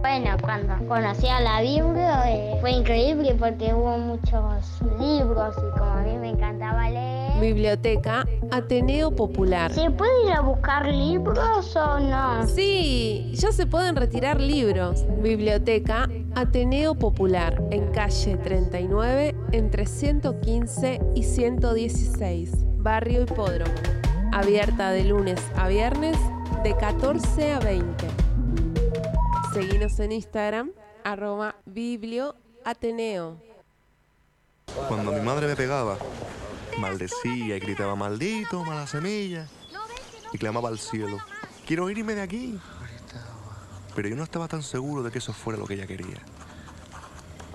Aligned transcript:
Bueno, 0.00 0.36
cuando 0.40 0.74
conocí 0.86 1.26
a 1.26 1.40
la 1.40 1.60
Biblia 1.60 2.22
eh, 2.30 2.56
fue 2.60 2.70
increíble 2.70 3.34
porque 3.38 3.74
hubo 3.74 3.98
muchos 3.98 4.80
libros 4.98 5.56
y 5.58 5.78
como 5.78 5.90
a 5.90 6.02
mí 6.02 6.16
me 6.18 6.30
encantaba 6.30 6.88
leer. 6.88 7.40
Biblioteca 7.40 8.24
Ateneo 8.52 9.10
Popular. 9.10 9.72
¿Se 9.72 9.90
puede 9.90 10.26
ir 10.26 10.32
a 10.32 10.40
buscar 10.40 10.86
libros 10.86 11.74
o 11.76 11.98
no? 11.98 12.46
Sí, 12.46 13.32
ya 13.34 13.50
se 13.50 13.66
pueden 13.66 13.96
retirar 13.96 14.40
libros. 14.40 15.04
Biblioteca 15.20 16.08
Ateneo 16.36 16.94
Popular 16.94 17.60
en 17.70 17.90
calle 17.90 18.36
39 18.36 19.34
entre 19.52 19.86
115 19.86 21.00
y 21.16 21.22
116, 21.24 22.52
Barrio 22.78 23.22
Hipódromo. 23.22 23.74
Abierta 24.32 24.90
de 24.90 25.04
lunes 25.04 25.40
a 25.56 25.66
viernes 25.66 26.16
de 26.62 26.76
14 26.76 27.52
a 27.52 27.58
20. 27.58 28.27
Seguinos 29.52 29.98
en 29.98 30.12
Instagram, 30.12 30.72
arroba 31.04 31.56
biblioateneo. 31.64 33.40
Cuando 34.88 35.12
mi 35.12 35.20
madre 35.20 35.46
me 35.46 35.56
pegaba, 35.56 35.96
maldecía 36.78 37.56
y 37.56 37.60
gritaba 37.60 37.96
maldito, 37.96 38.62
mala 38.64 38.86
semilla, 38.86 39.46
y 40.32 40.38
clamaba 40.38 40.68
al 40.68 40.78
cielo, 40.78 41.18
quiero 41.66 41.88
irme 41.90 42.14
de 42.14 42.22
aquí. 42.22 42.60
Pero 43.94 44.08
yo 44.08 44.16
no 44.16 44.22
estaba 44.22 44.48
tan 44.48 44.62
seguro 44.62 45.02
de 45.02 45.10
que 45.10 45.18
eso 45.18 45.32
fuera 45.32 45.58
lo 45.58 45.66
que 45.66 45.74
ella 45.74 45.86
quería. 45.86 46.22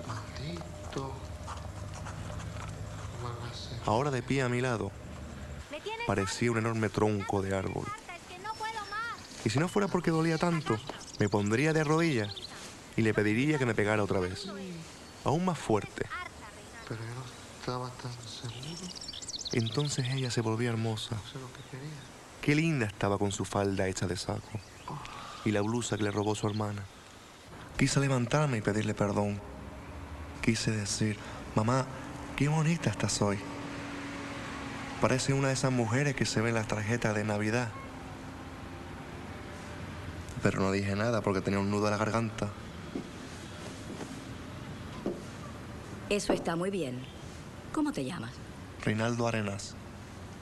Maldito. 0.06 1.12
Ahora 3.86 4.10
de 4.10 4.22
pie 4.22 4.42
a 4.42 4.48
mi 4.48 4.60
lado, 4.60 4.90
parecía 6.06 6.50
un 6.50 6.58
enorme 6.58 6.88
tronco 6.88 7.40
de 7.40 7.56
árbol. 7.56 7.86
Y 9.44 9.50
si 9.50 9.58
no 9.58 9.68
fuera 9.68 9.88
porque 9.88 10.10
dolía 10.10 10.38
tanto, 10.38 10.78
me 11.18 11.28
pondría 11.28 11.72
de 11.72 11.84
rodillas 11.84 12.34
y 12.96 13.02
le 13.02 13.14
pediría 13.14 13.58
que 13.58 13.66
me 13.66 13.74
pegara 13.74 14.02
otra 14.02 14.20
vez. 14.20 14.46
Aún 15.24 15.44
más 15.44 15.58
fuerte. 15.58 16.06
Pero 16.88 17.00
yo 17.00 17.14
no 17.14 17.24
estaba 17.60 17.90
tan 17.90 18.12
seguro. 18.28 18.92
Entonces 19.52 20.06
ella 20.12 20.30
se 20.30 20.40
volvía 20.40 20.70
hermosa. 20.70 21.16
Lo 21.34 21.52
que 21.52 21.62
quería. 21.70 22.14
Qué 22.42 22.54
linda 22.54 22.86
estaba 22.86 23.18
con 23.18 23.32
su 23.32 23.44
falda 23.44 23.88
hecha 23.88 24.06
de 24.06 24.16
saco 24.16 24.60
y 25.44 25.50
la 25.50 25.60
blusa 25.60 25.96
que 25.96 26.04
le 26.04 26.10
robó 26.10 26.34
su 26.34 26.46
hermana. 26.46 26.82
Quise 27.78 28.00
levantarme 28.00 28.58
y 28.58 28.60
pedirle 28.60 28.94
perdón. 28.94 29.40
Quise 30.42 30.70
decir, 30.70 31.18
mamá, 31.54 31.86
qué 32.36 32.48
bonita 32.48 32.90
estás 32.90 33.22
hoy. 33.22 33.38
Parece 35.00 35.32
una 35.32 35.48
de 35.48 35.54
esas 35.54 35.72
mujeres 35.72 36.14
que 36.14 36.26
se 36.26 36.40
ven 36.40 36.50
en 36.50 36.54
las 36.54 36.68
tarjetas 36.68 37.14
de 37.14 37.24
Navidad. 37.24 37.68
Pero 40.44 40.60
no 40.60 40.70
dije 40.72 40.94
nada 40.94 41.22
porque 41.22 41.40
tenía 41.40 41.58
un 41.58 41.70
nudo 41.70 41.86
a 41.86 41.90
la 41.90 41.96
garganta. 41.96 42.50
Eso 46.10 46.34
está 46.34 46.54
muy 46.54 46.70
bien. 46.70 47.00
¿Cómo 47.72 47.92
te 47.92 48.04
llamas? 48.04 48.32
Reinaldo 48.84 49.26
Arenas. 49.26 49.74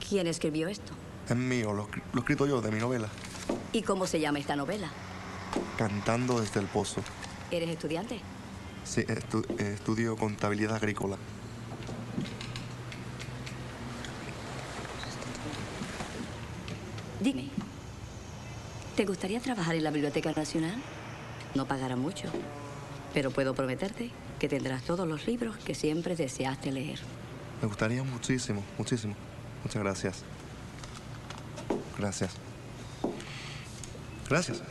¿Quién 0.09 0.27
escribió 0.27 0.67
esto? 0.67 0.93
Es 1.29 1.37
mío, 1.37 1.73
lo, 1.73 1.87
lo 2.13 2.17
he 2.17 2.19
escrito 2.19 2.47
yo 2.49 2.61
de 2.61 2.73
mi 2.73 2.81
novela. 2.81 3.07
¿Y 3.73 3.83
cómo 3.83 4.09
se 4.09 4.19
llama 4.19 4.41
esta 4.41 4.57
novela? 4.57 4.91
Cantando 5.79 6.41
desde 6.41 6.59
el 6.59 6.67
pozo. 6.67 7.01
¿Eres 7.53 7.69
estudiante? 7.71 8.19
Sí, 8.83 9.03
estu- 9.03 9.49
estudio 9.61 10.17
contabilidad 10.17 10.75
agrícola. 10.75 11.17
¿Te 19.03 19.07
gustaría 19.07 19.41
trabajar 19.41 19.75
en 19.75 19.83
la 19.83 19.91
Biblioteca 19.91 20.31
Nacional? 20.31 20.77
No 21.57 21.67
pagará 21.67 21.97
mucho, 21.97 22.29
pero 23.13 23.33
puedo 23.33 23.53
prometerte 23.53 24.13
que 24.39 24.49
tendrás 24.49 24.85
todos 24.85 25.09
los 25.09 25.27
libros 25.27 25.57
que 25.57 25.75
siempre 25.75 26.15
deseaste 26.15 26.71
leer. 26.71 27.01
Me 27.61 27.67
gustaría 27.67 28.05
muchísimo, 28.05 28.63
muchísimo. 28.79 29.17
Muchas 29.65 29.83
gracias. 29.83 30.25
Gracias. 31.99 32.37
Gracias. 34.31 34.63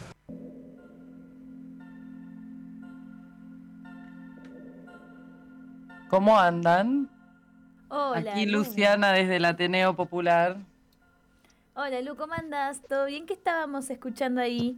¿Cómo 6.09 6.40
andan? 6.40 7.09
Hola. 7.90 8.31
Aquí 8.31 8.46
Lu. 8.46 8.59
Luciana 8.59 9.12
desde 9.12 9.36
el 9.36 9.44
Ateneo 9.44 9.94
Popular. 9.98 10.71
Hola, 11.84 12.00
Lu, 12.02 12.16
¿cómo 12.16 12.36
andás? 12.36 12.80
¿Todo 12.88 13.08
bien? 13.08 13.25
¿Qué 13.25 13.34
estábamos 13.34 13.90
escuchando 13.90 14.40
ahí? 14.40 14.78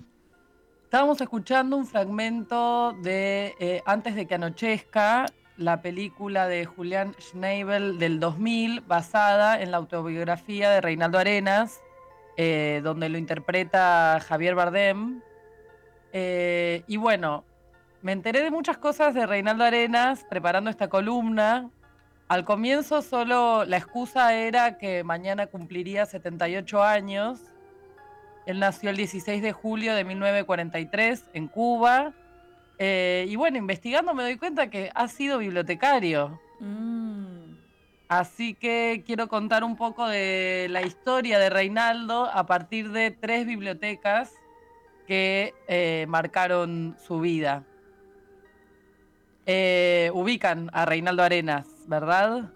Estábamos 0.85 1.19
escuchando 1.19 1.75
un 1.75 1.85
fragmento 1.85 2.93
de 2.93 3.55
eh, 3.59 3.83
Antes 3.85 4.15
de 4.15 4.25
que 4.25 4.35
anochezca, 4.35 5.25
la 5.57 5.81
película 5.81 6.47
de 6.47 6.63
Julián 6.63 7.13
Schneibel 7.19 7.99
del 7.99 8.21
2000, 8.21 8.79
basada 8.87 9.61
en 9.61 9.71
la 9.71 9.77
autobiografía 9.77 10.69
de 10.69 10.79
Reinaldo 10.79 11.17
Arenas, 11.17 11.81
eh, 12.37 12.79
donde 12.85 13.09
lo 13.09 13.17
interpreta 13.17 14.21
Javier 14.25 14.55
Bardem. 14.55 15.19
Eh, 16.13 16.85
y 16.87 16.95
bueno, 16.95 17.43
me 18.01 18.13
enteré 18.13 18.43
de 18.43 18.49
muchas 18.49 18.77
cosas 18.77 19.13
de 19.13 19.25
Reinaldo 19.25 19.65
Arenas 19.65 20.25
preparando 20.29 20.69
esta 20.69 20.87
columna. 20.87 21.69
Al 22.33 22.45
comienzo 22.45 23.03
solo 23.03 23.63
la 23.63 23.77
excusa 23.77 24.33
era 24.33 24.79
que 24.79 25.03
mañana 25.03 25.45
cumpliría 25.45 26.07
78 26.07 26.81
años. 26.81 27.39
Él 28.47 28.57
nació 28.57 28.89
el 28.89 28.97
16 28.97 29.43
de 29.43 29.51
julio 29.51 29.93
de 29.93 30.03
1943 30.03 31.25
en 31.33 31.47
Cuba. 31.47 32.11
Eh, 32.79 33.27
y 33.29 33.35
bueno, 33.35 33.59
investigando 33.59 34.15
me 34.15 34.23
doy 34.23 34.37
cuenta 34.37 34.71
que 34.71 34.89
ha 34.95 35.07
sido 35.09 35.37
bibliotecario. 35.37 36.41
Mm, 36.59 37.53
Así 38.07 38.55
que 38.55 39.03
quiero 39.05 39.27
contar 39.27 39.63
un 39.63 39.75
poco 39.75 40.07
de 40.07 40.65
la 40.71 40.81
historia 40.81 41.37
de 41.37 41.51
Reinaldo 41.51 42.31
a 42.33 42.47
partir 42.47 42.89
de 42.89 43.11
tres 43.11 43.45
bibliotecas 43.45 44.33
que 45.05 45.53
eh, 45.67 46.07
marcaron 46.09 46.97
su 47.05 47.19
vida. 47.19 47.63
Eh, 49.45 50.09
ubican 50.13 50.69
a 50.73 50.85
Reinaldo 50.85 51.21
Arenas, 51.21 51.67
¿verdad? 51.87 52.49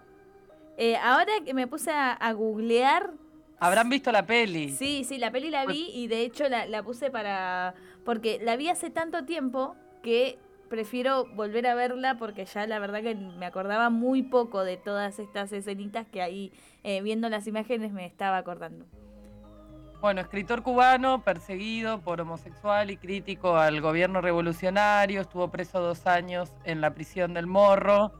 eh, 0.77 0.95
ahora 0.97 1.31
que 1.45 1.53
me 1.53 1.67
puse 1.67 1.91
a, 1.91 2.13
a 2.13 2.33
googlear, 2.33 3.11
Habrán 3.59 3.89
visto 3.89 4.11
la 4.11 4.25
peli. 4.25 4.71
sí, 4.71 5.03
sí, 5.03 5.17
la 5.17 5.31
peli 5.31 5.49
la 5.49 5.65
vi 5.65 5.89
y 5.93 6.07
de 6.07 6.21
hecho 6.21 6.47
la, 6.47 6.67
la 6.67 6.83
puse 6.83 7.09
para... 7.09 7.73
porque 8.05 8.39
la 8.43 8.55
vi 8.55 8.69
hace 8.69 8.91
tanto 8.91 9.25
tiempo 9.25 9.75
que 10.03 10.37
prefiero 10.69 11.25
volver 11.33 11.65
a 11.65 11.73
verla 11.73 12.17
porque 12.19 12.45
ya 12.45 12.67
la 12.67 12.77
verdad 12.77 13.01
que 13.01 13.15
me 13.15 13.45
acordaba 13.47 13.89
muy 13.89 14.21
poco 14.21 14.63
de 14.63 14.77
todas 14.77 15.17
estas 15.17 15.51
escenitas 15.53 16.05
que 16.07 16.21
ahí 16.21 16.51
eh, 16.83 17.01
viendo 17.01 17.29
las 17.29 17.47
imágenes 17.47 17.91
me 17.93 18.05
estaba 18.05 18.37
acordando. 18.37 18.85
Bueno, 20.01 20.21
escritor 20.21 20.61
cubano, 20.61 21.23
perseguido 21.23 22.01
por 22.01 22.21
homosexual 22.21 22.91
y 22.91 22.97
crítico 22.97 23.57
al 23.57 23.81
gobierno 23.81 24.21
revolucionario, 24.21 25.21
estuvo 25.21 25.49
preso 25.49 25.81
dos 25.81 26.05
años 26.05 26.51
en 26.65 26.81
la 26.81 26.93
prisión 26.93 27.33
del 27.33 27.47
Morro, 27.47 28.11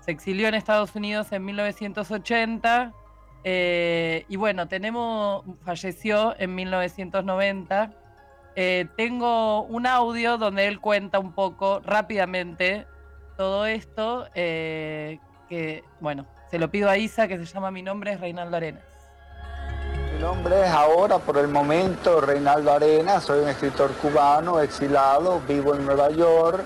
se 0.00 0.10
exilió 0.10 0.48
en 0.48 0.54
Estados 0.54 0.94
Unidos 0.94 1.32
en 1.32 1.44
1980 1.44 2.92
eh, 3.44 4.24
y 4.28 4.36
bueno, 4.36 4.68
tenemos, 4.68 5.44
falleció 5.64 6.34
en 6.38 6.54
1990. 6.54 7.92
Eh, 8.56 8.86
tengo 8.96 9.62
un 9.62 9.86
audio 9.86 10.36
donde 10.36 10.66
él 10.66 10.80
cuenta 10.80 11.18
un 11.18 11.32
poco 11.32 11.80
rápidamente 11.80 12.86
todo 13.36 13.64
esto, 13.64 14.26
eh, 14.34 15.18
que 15.48 15.84
bueno, 16.00 16.26
se 16.50 16.58
lo 16.58 16.70
pido 16.70 16.90
a 16.90 16.98
Isa, 16.98 17.26
que 17.28 17.38
se 17.38 17.46
llama 17.46 17.70
Mi 17.70 17.82
nombre 17.82 18.12
es 18.12 18.20
Reinaldo 18.20 18.56
Arenas. 18.56 18.82
Mi 20.12 20.20
nombre 20.20 20.60
es 20.64 20.70
ahora, 20.70 21.18
por 21.18 21.38
el 21.38 21.48
momento, 21.48 22.20
Reinaldo 22.20 22.72
Arenas, 22.72 23.24
soy 23.24 23.40
un 23.40 23.48
escritor 23.48 23.92
cubano, 23.94 24.60
exilado, 24.60 25.40
vivo 25.48 25.74
en 25.74 25.86
Nueva 25.86 26.10
York. 26.10 26.64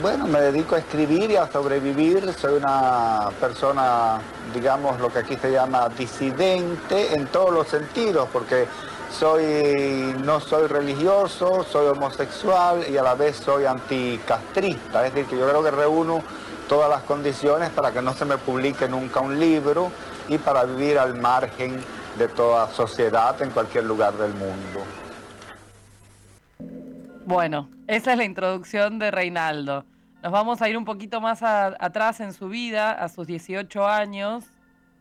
Bueno, 0.00 0.26
me 0.26 0.40
dedico 0.40 0.74
a 0.76 0.78
escribir 0.78 1.30
y 1.30 1.36
a 1.36 1.50
sobrevivir, 1.50 2.32
soy 2.34 2.54
una 2.54 3.30
persona, 3.40 4.20
digamos, 4.54 5.00
lo 5.00 5.12
que 5.12 5.20
aquí 5.20 5.36
se 5.36 5.50
llama 5.50 5.88
disidente 5.88 7.14
en 7.14 7.26
todos 7.26 7.52
los 7.52 7.68
sentidos, 7.68 8.28
porque 8.32 8.66
soy, 9.10 10.14
no 10.24 10.40
soy 10.40 10.68
religioso, 10.68 11.64
soy 11.64 11.88
homosexual 11.88 12.84
y 12.88 12.96
a 12.96 13.02
la 13.02 13.14
vez 13.14 13.36
soy 13.36 13.64
anticastrista, 13.64 15.06
es 15.06 15.14
decir, 15.14 15.30
que 15.30 15.38
yo 15.38 15.48
creo 15.48 15.62
que 15.62 15.70
reúno 15.70 16.22
todas 16.68 16.88
las 16.88 17.02
condiciones 17.02 17.70
para 17.70 17.90
que 17.90 18.02
no 18.02 18.14
se 18.14 18.24
me 18.24 18.38
publique 18.38 18.88
nunca 18.88 19.20
un 19.20 19.40
libro 19.40 19.90
y 20.28 20.38
para 20.38 20.64
vivir 20.64 20.98
al 20.98 21.14
margen 21.14 21.82
de 22.18 22.28
toda 22.28 22.68
sociedad 22.68 23.40
en 23.42 23.50
cualquier 23.50 23.84
lugar 23.84 24.12
del 24.14 24.34
mundo. 24.34 24.84
Bueno, 27.24 27.68
esa 27.88 28.12
es 28.12 28.18
la 28.18 28.24
introducción 28.24 28.98
de 28.98 29.10
Reinaldo. 29.10 29.86
Nos 30.22 30.30
vamos 30.30 30.60
a 30.60 30.68
ir 30.68 30.76
un 30.76 30.84
poquito 30.84 31.22
más 31.22 31.42
atrás 31.42 32.20
en 32.20 32.34
su 32.34 32.50
vida, 32.50 32.92
a 32.92 33.08
sus 33.08 33.26
18 33.26 33.86
años. 33.88 34.44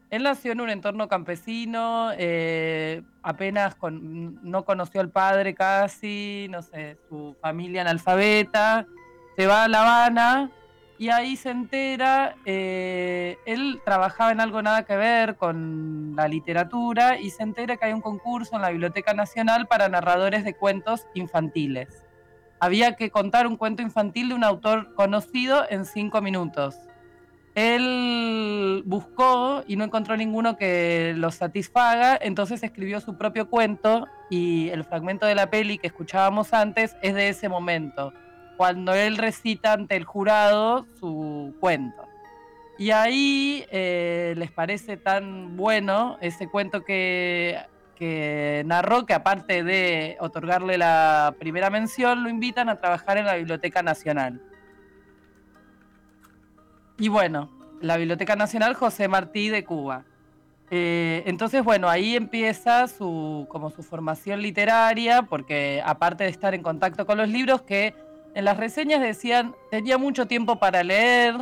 Él 0.10 0.24
nació 0.24 0.54
en 0.54 0.62
un 0.62 0.70
entorno 0.70 1.10
campesino, 1.10 2.12
eh, 2.18 3.04
apenas 3.22 3.76
no 3.82 4.64
conoció 4.64 5.02
al 5.02 5.10
padre 5.10 5.54
casi, 5.54 6.48
no 6.50 6.62
sé, 6.62 6.98
su 7.10 7.36
familia 7.42 7.82
analfabeta, 7.82 8.88
se 9.36 9.48
va 9.48 9.66
a 9.66 9.68
La 9.68 9.82
Habana 9.82 10.50
y 10.98 11.10
ahí 11.10 11.36
se 11.36 11.50
entera, 11.50 12.38
eh, 12.46 13.38
él 13.46 13.82
trabajaba 13.84 14.32
en 14.32 14.40
algo 14.40 14.62
nada 14.62 14.84
que 14.84 14.96
ver 14.96 15.36
con 15.36 16.16
la 16.16 16.30
literatura 16.30 17.20
y 17.20 17.32
se 17.32 17.44
entera 17.44 17.76
que 17.76 17.88
hay 17.88 17.94
un 17.94 18.02
concurso 18.02 18.56
en 18.56 18.62
la 18.62 18.70
Biblioteca 18.70 19.14
Nacional 19.14 19.68
para 19.68 19.90
narradores 19.90 20.46
de 20.46 20.54
cuentos 20.54 21.06
infantiles. 21.14 22.07
Había 22.60 22.96
que 22.96 23.12
contar 23.12 23.48
un 23.48 23.56
cuento 23.56 23.82
infantil 23.82 24.30
de 24.30 24.36
un 24.36 24.44
autor 24.44 24.94
conocido 24.96 25.66
en 25.70 25.86
cinco 25.86 26.22
minutos. 26.22 26.76
Él 27.54 28.84
buscó 28.86 29.64
y 29.68 29.78
no 29.78 29.84
encontró 29.84 30.16
ninguno 30.16 30.58
que 30.58 31.14
lo 31.16 31.32
satisfaga, 31.32 32.18
entonces 32.22 32.62
escribió 32.62 33.00
su 33.02 33.18
propio 33.18 33.50
cuento 33.50 34.06
y 34.30 34.70
el 34.70 34.84
fragmento 34.84 35.26
de 35.26 35.34
la 35.34 35.50
peli 35.50 35.80
que 35.80 35.88
escuchábamos 35.88 36.54
antes 36.54 36.96
es 37.02 37.16
de 37.16 37.30
ese 37.30 37.50
momento, 37.50 38.14
cuando 38.58 38.94
él 38.94 39.18
recita 39.18 39.74
ante 39.74 39.96
el 39.96 40.04
jurado 40.04 40.86
su 41.00 41.56
cuento. 41.60 42.04
Y 42.78 42.92
ahí 42.92 43.66
eh, 43.72 44.36
les 44.38 44.52
parece 44.52 44.98
tan 44.98 45.58
bueno 45.58 46.20
ese 46.22 46.48
cuento 46.48 46.86
que, 46.86 47.58
que 47.98 48.64
narró 48.66 49.06
que 49.06 49.14
aparte 49.14 49.64
de 49.64 50.18
otorgarle 50.20 50.78
la 50.78 51.34
primera 51.40 51.70
mención, 51.70 52.24
lo 52.24 52.30
invitan 52.30 52.70
a 52.70 52.76
trabajar 52.78 53.18
en 53.18 53.26
la 53.26 53.36
Biblioteca 53.36 53.82
Nacional. 53.82 54.42
Y 57.00 57.10
bueno, 57.10 57.50
la 57.82 57.98
Biblioteca 57.98 58.36
Nacional 58.36 58.76
José 58.76 59.08
Martí 59.08 59.50
de 59.50 59.64
Cuba. 59.64 60.04
Eh, 60.70 61.24
entonces, 61.26 61.64
bueno, 61.64 61.90
ahí 61.90 62.16
empieza 62.16 62.88
su, 62.88 63.48
como 63.50 63.72
su 63.72 63.82
formación 63.82 64.42
literaria, 64.42 65.24
porque 65.24 65.82
aparte 65.84 66.26
de 66.26 66.30
estar 66.30 66.54
en 66.54 66.62
contacto 66.62 67.06
con 67.06 67.18
los 67.18 67.30
libros, 67.30 67.62
que 67.64 67.96
en 68.36 68.46
las 68.46 68.58
reseñas 68.58 69.02
decían, 69.02 69.56
tenía 69.72 69.98
mucho 69.98 70.28
tiempo 70.28 70.58
para 70.58 70.84
leer, 70.84 71.36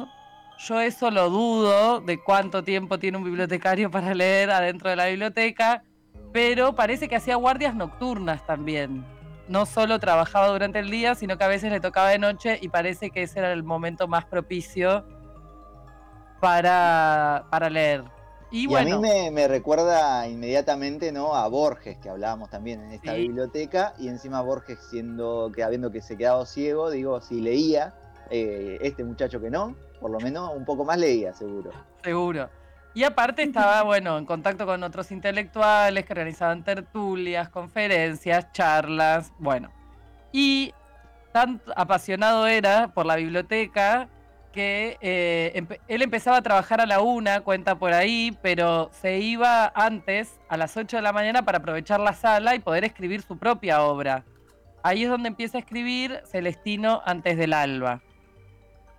yo 0.59 0.79
eso 0.79 1.11
lo 1.11 1.29
dudo, 1.29 1.99
de 1.99 2.17
cuánto 2.17 2.63
tiempo 2.63 2.97
tiene 2.97 3.17
un 3.17 3.25
bibliotecario 3.25 3.91
para 3.91 4.13
leer 4.13 4.51
adentro 4.51 4.89
de 4.89 4.95
la 4.95 5.07
biblioteca, 5.07 5.83
pero 6.35 6.75
parece 6.75 7.07
que 7.07 7.15
hacía 7.15 7.37
guardias 7.37 7.73
nocturnas 7.75 8.45
también. 8.45 9.05
No 9.47 9.65
solo 9.65 9.99
trabajaba 9.99 10.49
durante 10.49 10.79
el 10.79 10.89
día, 10.91 11.15
sino 11.15 11.37
que 11.37 11.45
a 11.45 11.47
veces 11.47 11.71
le 11.71 11.79
tocaba 11.79 12.09
de 12.09 12.19
noche 12.19 12.59
y 12.61 12.67
parece 12.67 13.09
que 13.09 13.21
ese 13.21 13.39
era 13.39 13.53
el 13.53 13.63
momento 13.63 14.09
más 14.09 14.25
propicio 14.25 15.05
para, 16.41 17.45
para 17.49 17.69
leer. 17.69 18.03
Y, 18.51 18.63
Y, 18.63 18.67
bueno, 18.67 18.97
a 18.97 18.99
mí 18.99 19.07
me, 19.07 19.31
me 19.31 19.47
recuerda 19.47 20.27
inmediatamente 20.27 21.13
¿no? 21.13 21.35
a 21.35 21.47
Borges, 21.47 21.97
que 21.99 22.09
hablábamos 22.09 22.49
también 22.49 22.81
en 22.83 22.91
esta 22.91 23.13
Sí. 23.13 23.21
biblioteca, 23.21 23.93
y 23.97 24.09
encima 24.09 24.41
Borges 24.41 24.79
siendo 24.89 25.49
que 25.55 25.63
habiendo 25.63 25.89
que 25.89 26.01
se 26.01 26.17
quedado 26.17 26.45
ciego, 26.45 26.89
digo, 26.91 27.21
si 27.21 27.39
leía, 27.39 27.93
eh, 28.29 28.77
este 28.81 29.05
muchacho 29.05 29.39
que 29.39 29.49
no, 29.49 29.73
por 30.01 30.11
lo 30.11 30.19
menos 30.19 30.53
un 30.53 30.65
poco 30.65 30.83
más 30.83 30.97
leía, 30.97 31.31
seguro. 31.33 31.71
Seguro. 32.03 32.49
Y 32.95 33.03
aparte 33.03 33.43
estaba, 33.43 33.83
bueno, 33.83 34.17
en 34.17 34.25
contacto 34.25 34.65
con 34.65 34.81
otros 34.81 35.11
intelectuales 35.11 36.05
que 36.05 36.13
organizaban 36.13 36.63
tertulias, 36.63 37.49
conferencias, 37.49 38.53
charlas, 38.53 39.33
bueno. 39.37 39.69
Y 40.31 40.73
tan 41.33 41.61
apasionado 41.75 42.47
era 42.47 42.87
por 42.87 43.05
la 43.05 43.17
biblioteca 43.17 44.07
que 44.53 44.97
eh, 45.01 45.65
él 45.89 46.01
empezaba 46.01 46.37
a 46.37 46.41
trabajar 46.41 46.79
a 46.79 46.85
la 46.85 47.01
una, 47.01 47.41
cuenta 47.41 47.75
por 47.75 47.91
ahí, 47.91 48.35
pero 48.41 48.89
se 48.93 49.19
iba 49.19 49.69
antes, 49.75 50.39
a 50.47 50.55
las 50.55 50.77
8 50.77 50.95
de 50.95 51.03
la 51.03 51.11
mañana, 51.11 51.43
para 51.43 51.57
aprovechar 51.57 51.99
la 51.99 52.13
sala 52.13 52.55
y 52.55 52.59
poder 52.59 52.85
escribir 52.85 53.21
su 53.21 53.37
propia 53.37 53.83
obra. 53.83 54.23
Ahí 54.81 55.03
es 55.03 55.09
donde 55.09 55.27
empieza 55.27 55.57
a 55.57 55.59
escribir 55.59 56.21
Celestino 56.31 57.01
antes 57.05 57.37
del 57.37 57.51
alba. 57.51 58.01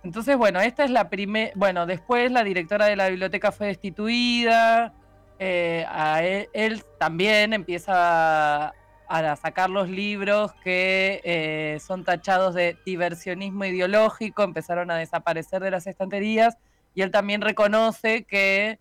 Entonces, 0.03 0.37
bueno, 0.37 0.59
esta 0.61 0.83
es 0.83 0.91
la 0.91 1.09
primera. 1.09 1.51
Bueno, 1.55 1.85
después 1.85 2.31
la 2.31 2.43
directora 2.43 2.85
de 2.85 2.95
la 2.95 3.09
biblioteca 3.09 3.51
fue 3.51 3.67
destituida. 3.67 4.93
eh, 5.39 5.85
a 5.89 6.23
él, 6.23 6.83
también 6.97 7.53
empieza 7.53 8.73
a, 9.07 9.35
sacar 9.35 9.69
los 9.69 9.89
libros 9.89 10.53
que 10.63 11.21
eh, 11.23 11.79
son 11.79 12.03
tachados 12.03 12.55
de 12.55 12.75
diversionismo 12.85 13.65
ideológico, 13.65 14.43
empezaron 14.43 14.89
a 14.91 14.97
desaparecer 14.97 15.61
de 15.61 15.71
las 15.71 15.87
estanterías. 15.87 16.57
Y 16.95 17.01
él 17.03 17.11
también 17.11 17.41
reconoce 17.41 18.23
que 18.23 18.79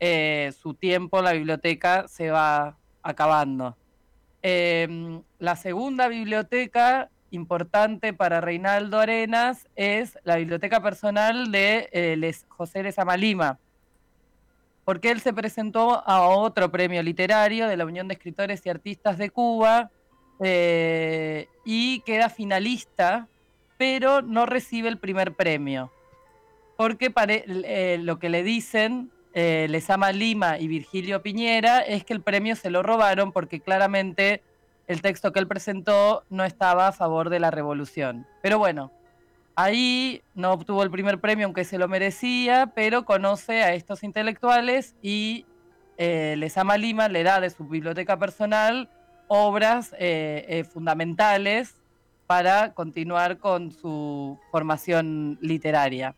eh, 0.00 0.52
su 0.60 0.74
tiempo 0.74 1.18
en 1.18 1.24
la 1.24 1.32
biblioteca 1.32 2.06
se 2.08 2.30
va 2.30 2.76
acabando. 3.02 3.76
Eh, 4.42 5.20
la 5.38 5.56
segunda 5.56 6.08
biblioteca 6.08 7.10
importante 7.30 8.12
para 8.12 8.40
Reinaldo 8.40 8.98
Arenas 8.98 9.68
es 9.76 10.18
la 10.24 10.36
biblioteca 10.36 10.82
personal 10.82 11.50
de 11.50 11.88
eh, 11.92 12.34
José 12.48 12.82
Lezama 12.82 13.16
Lima, 13.16 13.58
porque 14.84 15.10
él 15.10 15.20
se 15.20 15.32
presentó 15.32 16.02
a 16.06 16.26
otro 16.28 16.70
premio 16.70 17.02
literario 17.02 17.68
de 17.68 17.76
la 17.76 17.84
Unión 17.84 18.08
de 18.08 18.14
Escritores 18.14 18.64
y 18.64 18.70
Artistas 18.70 19.18
de 19.18 19.30
Cuba 19.30 19.90
eh, 20.40 21.48
y 21.64 22.00
queda 22.00 22.30
finalista, 22.30 23.28
pero 23.76 24.22
no 24.22 24.46
recibe 24.46 24.88
el 24.88 24.98
primer 24.98 25.34
premio, 25.34 25.92
porque 26.76 27.12
eh, 27.14 27.98
lo 28.00 28.18
que 28.18 28.28
le 28.28 28.42
dicen 28.42 29.10
Lezama 29.34 30.10
Lima 30.10 30.58
y 30.58 30.66
Virgilio 30.66 31.22
Piñera 31.22 31.78
es 31.78 32.02
que 32.02 32.12
el 32.12 32.22
premio 32.22 32.56
se 32.56 32.70
lo 32.70 32.82
robaron 32.82 33.30
porque 33.30 33.60
claramente 33.60 34.42
el 34.88 35.02
texto 35.02 35.32
que 35.32 35.38
él 35.38 35.46
presentó 35.46 36.24
no 36.30 36.44
estaba 36.44 36.88
a 36.88 36.92
favor 36.92 37.30
de 37.30 37.38
la 37.38 37.50
revolución. 37.50 38.26
Pero 38.42 38.58
bueno, 38.58 38.90
ahí 39.54 40.22
no 40.34 40.52
obtuvo 40.52 40.82
el 40.82 40.90
primer 40.90 41.20
premio 41.20 41.44
aunque 41.46 41.64
se 41.64 41.78
lo 41.78 41.86
merecía, 41.88 42.72
pero 42.74 43.04
conoce 43.04 43.62
a 43.62 43.74
estos 43.74 44.02
intelectuales 44.02 44.96
y 45.02 45.44
eh, 45.98 46.34
Lezama 46.38 46.78
Lima 46.78 47.08
le 47.08 47.22
da 47.22 47.40
de 47.40 47.50
su 47.50 47.64
biblioteca 47.64 48.18
personal 48.18 48.88
obras 49.28 49.94
eh, 49.98 50.46
eh, 50.48 50.64
fundamentales 50.64 51.74
para 52.26 52.72
continuar 52.72 53.38
con 53.38 53.72
su 53.72 54.38
formación 54.50 55.38
literaria. 55.40 56.14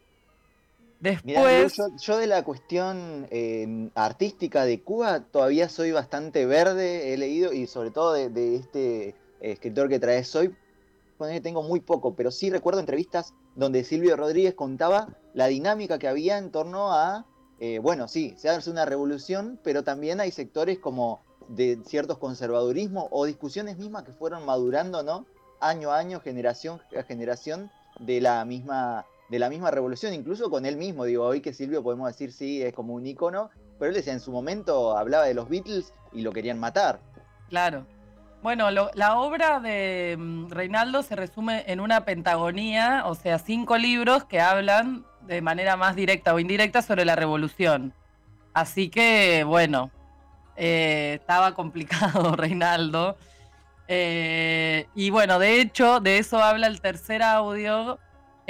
Mirá, 1.00 1.42
Después, 1.44 1.76
yo, 1.76 1.96
yo 1.96 2.18
de 2.18 2.26
la 2.26 2.44
cuestión 2.44 3.26
eh, 3.30 3.90
artística 3.94 4.64
de 4.64 4.82
Cuba 4.82 5.20
todavía 5.20 5.68
soy 5.68 5.92
bastante 5.92 6.44
verde, 6.44 7.14
he 7.14 7.16
leído, 7.16 7.52
y 7.52 7.66
sobre 7.66 7.90
todo 7.90 8.12
de, 8.12 8.28
de 8.28 8.56
este 8.56 9.08
eh, 9.08 9.14
escritor 9.40 9.88
que 9.88 9.98
traes 9.98 10.34
hoy, 10.36 10.54
tengo 11.42 11.62
muy 11.62 11.80
poco, 11.80 12.14
pero 12.14 12.30
sí 12.30 12.50
recuerdo 12.50 12.80
entrevistas 12.80 13.34
donde 13.54 13.84
Silvio 13.84 14.16
Rodríguez 14.16 14.54
contaba 14.54 15.08
la 15.34 15.46
dinámica 15.46 15.98
que 15.98 16.08
había 16.08 16.38
en 16.38 16.50
torno 16.50 16.92
a, 16.92 17.26
eh, 17.58 17.78
bueno, 17.78 18.08
sí, 18.08 18.34
se 18.38 18.48
hace 18.48 18.70
una 18.70 18.86
revolución, 18.86 19.58
pero 19.62 19.84
también 19.84 20.20
hay 20.20 20.30
sectores 20.30 20.78
como 20.78 21.20
de 21.48 21.78
ciertos 21.84 22.18
conservadurismos 22.18 23.06
o 23.10 23.26
discusiones 23.26 23.76
mismas 23.76 24.04
que 24.04 24.12
fueron 24.12 24.46
madurando, 24.46 25.02
¿no? 25.02 25.26
Año 25.60 25.90
a 25.90 25.98
año, 25.98 26.20
generación 26.20 26.80
a 26.98 27.02
generación 27.02 27.70
de 27.98 28.20
la 28.20 28.44
misma 28.44 29.04
de 29.30 29.38
la 29.38 29.48
misma 29.48 29.70
revolución, 29.70 30.12
incluso 30.12 30.50
con 30.50 30.66
él 30.66 30.76
mismo. 30.76 31.04
Digo, 31.04 31.24
hoy 31.24 31.40
que 31.40 31.54
Silvio 31.54 31.82
podemos 31.82 32.08
decir 32.08 32.32
sí, 32.32 32.62
es 32.62 32.74
como 32.74 32.94
un 32.94 33.06
ícono, 33.06 33.50
pero 33.78 33.90
él 33.90 33.94
decía 33.94 34.12
en 34.12 34.20
su 34.20 34.32
momento 34.32 34.98
hablaba 34.98 35.24
de 35.24 35.34
los 35.34 35.48
Beatles 35.48 35.94
y 36.12 36.22
lo 36.22 36.32
querían 36.32 36.58
matar. 36.58 37.00
Claro. 37.48 37.86
Bueno, 38.42 38.70
la 38.70 39.18
obra 39.18 39.60
de 39.60 40.16
mm, 40.18 40.50
Reinaldo 40.50 41.02
se 41.02 41.14
resume 41.14 41.64
en 41.66 41.78
una 41.78 42.04
pentagonía, 42.04 43.04
o 43.06 43.14
sea, 43.14 43.38
cinco 43.38 43.76
libros 43.76 44.24
que 44.24 44.40
hablan 44.40 45.04
de 45.26 45.42
manera 45.42 45.76
más 45.76 45.94
directa 45.94 46.34
o 46.34 46.38
indirecta 46.40 46.82
sobre 46.82 47.04
la 47.04 47.14
revolución. 47.14 47.94
Así 48.52 48.88
que, 48.88 49.44
bueno, 49.44 49.90
eh, 50.56 51.18
estaba 51.20 51.54
complicado 51.54 52.34
Reinaldo. 52.34 53.16
Eh, 53.86 54.86
y 54.94 55.10
bueno, 55.10 55.38
de 55.38 55.60
hecho, 55.60 56.00
de 56.00 56.18
eso 56.18 56.42
habla 56.42 56.66
el 56.66 56.80
tercer 56.80 57.22
audio 57.22 57.98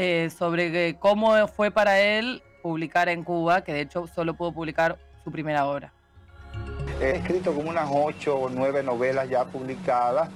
eh, 0.02 0.30
sobre 0.30 0.72
que 0.72 0.96
cómo 0.98 1.46
fue 1.46 1.70
para 1.70 2.00
él 2.00 2.42
publicar 2.62 3.10
en 3.10 3.22
Cuba, 3.22 3.60
que 3.64 3.74
de 3.74 3.82
hecho 3.82 4.06
solo 4.06 4.32
pudo 4.32 4.50
publicar 4.50 4.96
su 5.22 5.30
primera 5.30 5.66
obra. 5.66 5.92
He 7.02 7.16
escrito 7.16 7.52
como 7.52 7.68
unas 7.68 7.86
ocho 7.92 8.34
o 8.34 8.48
nueve 8.48 8.82
novelas 8.82 9.28
ya 9.28 9.44
publicadas 9.44 10.30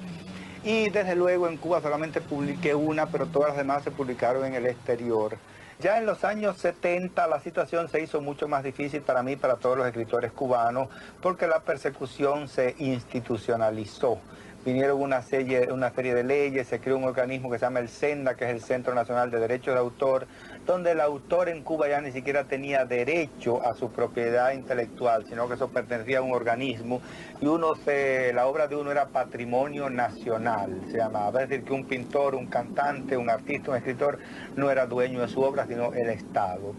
y 0.65 0.91
desde 0.91 1.17
luego 1.17 1.49
en 1.49 1.57
Cuba 1.57 1.81
solamente 1.81 2.21
publiqué 2.21 2.75
una, 2.75 3.07
pero 3.07 3.25
todas 3.25 3.49
las 3.49 3.57
demás 3.57 3.83
se 3.83 3.91
publicaron 3.91 4.45
en 4.45 4.53
el 4.53 4.67
exterior. 4.67 5.39
Ya 5.81 5.97
en 5.97 6.05
los 6.05 6.25
años 6.25 6.59
70 6.59 7.27
la 7.27 7.41
situación 7.41 7.89
se 7.89 8.03
hizo 8.03 8.21
mucho 8.21 8.47
más 8.47 8.65
difícil 8.65 9.01
para 9.01 9.23
mí, 9.23 9.37
para 9.37 9.57
todos 9.57 9.79
los 9.79 9.87
escritores 9.87 10.31
cubanos, 10.33 10.89
porque 11.23 11.47
la 11.47 11.61
persecución 11.61 12.49
se 12.49 12.75
institucionalizó. 12.79 14.19
Vinieron 14.65 15.01
una 15.01 15.23
serie, 15.23 15.71
una 15.73 15.91
serie 15.91 16.15
de 16.15 16.25
leyes, 16.25 16.67
se 16.67 16.81
creó 16.81 16.97
un 16.97 17.05
organismo 17.05 17.51
que 17.51 17.59
se 17.59 17.67
llama 17.67 17.81
el 17.81 17.89
SENDA, 17.89 18.35
que 18.35 18.45
es 18.45 18.51
el 18.51 18.61
Centro 18.61 18.95
Nacional 18.95 19.31
de 19.31 19.39
Derechos 19.39 19.75
de 19.75 19.81
Autor, 19.81 20.27
donde 20.67 20.93
el 20.93 21.01
autor 21.01 21.49
en 21.49 21.63
Cuba 21.63 21.89
ya 21.89 22.01
ni 22.01 22.13
siquiera 22.13 22.45
tenía 22.45 22.85
derecho 22.85 23.65
a 23.65 23.75
su 23.75 23.91
propiedad 23.91 24.53
intelectual, 24.53 25.27
sino 25.29 25.47
que 25.49 25.55
eso 25.55 25.69
pertenecía 25.69 26.19
a 26.19 26.23
un 26.23 26.33
organismo 26.33 27.03
y 27.41 27.47
uno 27.47 27.75
se, 27.75 28.33
la 28.33 28.47
obra 28.47 28.67
de 28.67 28.77
uno 28.77 28.91
era 28.91 29.07
patrimonio 29.09 29.91
nacional, 29.91 30.81
se 30.91 30.97
llamaba, 30.97 31.43
es 31.43 31.49
decir, 31.49 31.65
que 31.65 31.73
un 31.73 31.85
pintor, 31.85 32.35
un 32.35 32.47
cantante, 32.47 33.17
un 33.17 33.29
artista, 33.29 33.71
un 33.71 33.77
escritor 33.77 34.19
no 34.57 34.71
era 34.71 34.87
dueño 34.87 35.21
de 35.21 35.29
su 35.29 35.43
obra, 35.43 35.67
sino 35.67 35.93
el 35.93 36.09
Estado. 36.09 36.75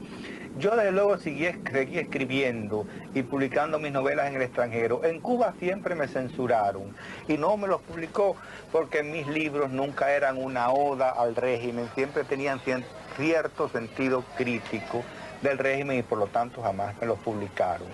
Yo 0.57 0.75
desde 0.75 0.93
luego 0.93 1.17
seguí, 1.17 1.45
escribiendo 1.45 2.87
y 3.13 3.23
publicando 3.23 3.77
mis 3.77 3.91
novelas 3.91 4.27
en 4.27 4.35
el 4.35 4.41
extranjero. 4.41 5.03
En 5.03 5.19
Cuba 5.19 5.53
siempre 5.59 5.95
me 5.95 6.07
censuraron 6.07 6.95
y 7.27 7.37
no 7.37 7.57
me 7.57 7.67
los 7.67 7.81
publicó 7.81 8.37
porque 8.71 9.03
mis 9.03 9.27
libros 9.27 9.69
nunca 9.69 10.11
eran 10.11 10.37
una 10.41 10.71
oda 10.71 11.09
al 11.09 11.35
régimen, 11.35 11.89
siempre 11.93 12.23
tenían 12.23 12.61
cierto 13.17 13.67
sentido 13.67 14.23
crítico 14.37 15.03
del 15.41 15.57
régimen 15.57 15.99
y 15.99 16.03
por 16.03 16.19
lo 16.19 16.27
tanto 16.27 16.61
jamás 16.61 16.95
me 17.01 17.07
los 17.07 17.19
publicaron. 17.19 17.87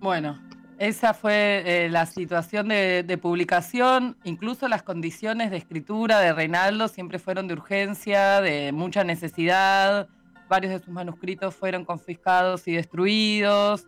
Bueno, 0.00 0.38
esa 0.78 1.14
fue 1.14 1.62
eh, 1.64 1.88
la 1.88 2.06
situación 2.06 2.68
de, 2.68 3.18
publicación, 3.20 4.16
incluso 4.24 4.68
las 4.68 4.82
condiciones 4.82 5.50
de 5.50 5.56
escritura 5.56 6.20
de 6.20 6.32
Reinaldo 6.32 6.88
siempre 6.88 7.18
fueron 7.18 7.48
de 7.48 7.54
urgencia, 7.54 8.40
de 8.40 8.72
mucha 8.72 9.04
necesidad, 9.04 10.08
varios 10.48 10.72
de 10.72 10.80
sus 10.80 10.88
manuscritos 10.88 11.54
fueron 11.54 11.84
confiscados 11.84 12.66
y 12.66 12.72
destruidos, 12.72 13.86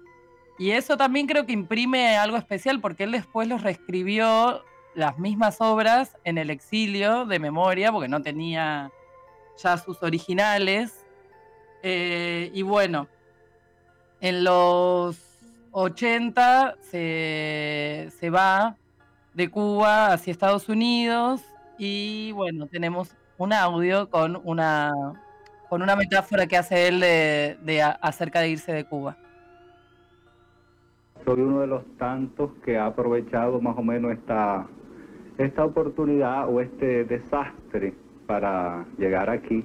y 0.59 0.71
eso 0.71 0.97
también 0.97 1.27
creo 1.27 1.45
que 1.45 1.53
imprime 1.53 2.17
algo 2.17 2.37
especial 2.37 2.81
porque 2.81 3.05
él 3.05 3.13
después 3.13 3.47
los 3.47 3.63
reescribió 3.63 4.65
las 4.95 5.19
mismas 5.19 5.61
obras 5.61 6.17
en 6.25 6.39
el 6.39 6.51
exilio 6.51 7.27
de 7.27 7.39
memoria, 7.39 7.93
porque 7.93 8.09
no 8.09 8.23
tenía 8.23 8.91
ya 9.63 9.77
sus 9.77 10.03
originales, 10.03 11.05
eh, 11.83 12.51
y 12.55 12.63
bueno, 12.63 13.09
en 14.21 14.45
los 14.45 15.36
80 15.79 16.77
se, 16.81 18.09
se 18.19 18.31
va 18.31 18.77
de 19.35 19.51
Cuba 19.51 20.15
hacia 20.15 20.31
Estados 20.31 20.71
Unidos 20.71 21.45
y 21.77 22.33
bueno, 22.33 22.67
tenemos 22.67 23.15
un 23.37 23.53
audio 23.53 24.09
con 24.09 24.41
una, 24.43 24.91
con 25.69 25.83
una 25.83 25.95
metáfora 25.95 26.47
que 26.47 26.57
hace 26.57 26.89
él 26.89 27.01
de, 27.01 27.59
de 27.63 27.83
acerca 27.83 28.41
de 28.41 28.49
irse 28.49 28.73
de 28.73 28.85
Cuba. 28.85 29.19
Soy 31.27 31.43
uno 31.43 31.61
de 31.61 31.67
los 31.67 31.85
tantos 31.99 32.53
que 32.65 32.79
ha 32.79 32.87
aprovechado 32.87 33.61
más 33.61 33.77
o 33.77 33.83
menos 33.83 34.13
esta, 34.13 34.67
esta 35.37 35.63
oportunidad 35.63 36.49
o 36.49 36.63
este 36.63 37.05
desastre 37.05 37.93
para 38.27 38.87
llegar 38.97 39.29
aquí. 39.29 39.63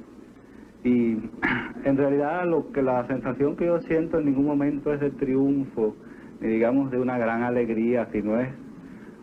Y 0.84 1.14
en 1.86 1.98
realidad 1.98 2.46
lo 2.48 2.72
que 2.72 2.82
la 2.82 3.06
sensación 3.08 3.56
que 3.56 3.66
yo 3.66 3.80
siento 3.82 4.20
en 4.20 4.26
ningún 4.26 4.46
momento 4.46 4.94
es 4.94 5.00
de 5.00 5.12
triunfo, 5.12 5.96
ni 6.40 6.48
digamos 6.50 6.92
de 6.92 7.00
una 7.00 7.18
gran 7.18 7.44
alegría, 7.44 8.08
sino 8.12 8.40
es 8.40 8.50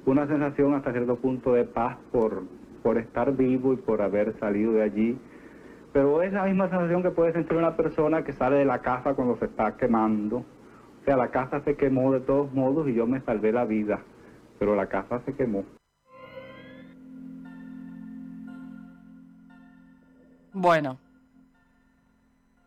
una 0.06 0.26
sensación 0.26 0.74
hasta 0.74 0.92
cierto 0.92 1.16
punto 1.16 1.52
de 1.52 1.64
paz 1.64 1.98
por, 2.12 2.44
por 2.82 2.98
estar 2.98 3.36
vivo 3.36 3.72
y 3.72 3.76
por 3.76 4.02
haber 4.02 4.38
salido 4.38 4.72
de 4.72 4.82
allí. 4.82 5.18
Pero 5.92 6.22
es 6.22 6.32
la 6.32 6.44
misma 6.44 6.68
sensación 6.68 7.02
que 7.02 7.10
puede 7.10 7.32
sentir 7.32 7.56
una 7.56 7.76
persona 7.76 8.22
que 8.22 8.32
sale 8.32 8.56
de 8.56 8.64
la 8.64 8.80
casa 8.80 9.14
cuando 9.14 9.36
se 9.38 9.46
está 9.46 9.76
quemando. 9.76 10.38
O 10.38 11.04
sea, 11.04 11.16
la 11.16 11.28
casa 11.30 11.60
se 11.60 11.76
quemó 11.76 12.12
de 12.12 12.20
todos 12.20 12.52
modos 12.52 12.88
y 12.88 12.94
yo 12.94 13.06
me 13.06 13.20
salvé 13.20 13.52
la 13.52 13.64
vida, 13.64 14.00
pero 14.58 14.76
la 14.76 14.86
casa 14.86 15.20
se 15.24 15.34
quemó. 15.34 15.64
Bueno, 20.52 20.98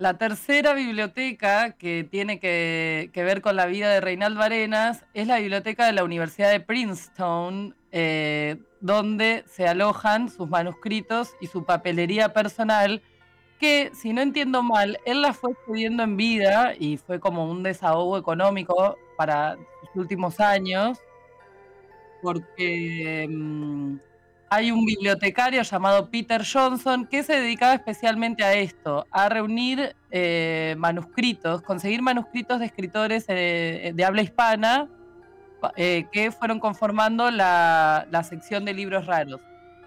la 0.02 0.16
tercera 0.16 0.74
biblioteca 0.74 1.74
que 1.74 2.04
tiene 2.04 2.40
que, 2.40 3.12
ver 3.14 3.44
con 3.44 3.56
la 3.56 3.68
vida 3.68 3.88
de 3.88 4.02
Reinaldo 4.02 4.42
Arenas 4.42 5.06
es 5.14 5.28
la 5.28 5.38
biblioteca 5.38 5.86
de 5.86 5.92
la 5.92 6.04
Universidad 6.04 6.50
de 6.50 6.60
Princeton, 6.60 7.76
eh, 7.92 8.58
donde 8.80 9.44
se 9.46 9.68
alojan 9.68 10.30
sus 10.30 10.50
manuscritos 10.50 11.36
y 11.40 11.46
su 11.46 11.66
papelería 11.66 12.34
personal, 12.34 13.04
que 13.60 13.92
si 13.94 14.12
no 14.12 14.24
entiendo 14.24 14.64
mal, 14.64 14.98
él 15.06 15.22
la 15.22 15.34
fue 15.34 15.52
estudiando 15.52 16.02
en 16.02 16.18
vida 16.18 16.74
y 16.80 16.98
fue 16.98 17.20
como 17.20 17.46
un 17.46 17.62
desahogo 17.62 18.18
económico 18.18 18.98
para 19.18 19.56
sus 19.82 20.02
últimos 20.02 20.40
años, 20.40 20.98
porque... 22.24 23.28
Mm, 23.30 23.98
hay 24.54 24.70
un 24.70 24.86
bibliotecario 24.86 25.62
llamado 25.62 26.10
Peter 26.10 26.44
Johnson 26.46 27.06
que 27.06 27.24
se 27.24 27.40
dedicaba 27.40 27.74
especialmente 27.74 28.44
a 28.44 28.54
esto, 28.54 29.08
a 29.10 29.30
reunir 29.30 29.96
eh, 30.12 30.76
manuscritos, 30.78 31.62
conseguir 31.62 32.02
manuscritos 32.02 32.60
de 32.60 32.66
escritores 32.66 33.24
eh, 33.30 33.94
de 33.96 34.04
habla 34.04 34.24
hispana 34.24 34.90
eh, 35.78 36.06
que 36.12 36.34
fueron 36.34 36.60
conformando 36.60 37.32
la, 37.32 38.06
sección 38.28 38.66
de 38.66 38.74
libros 38.74 39.06
raros. 39.06 39.40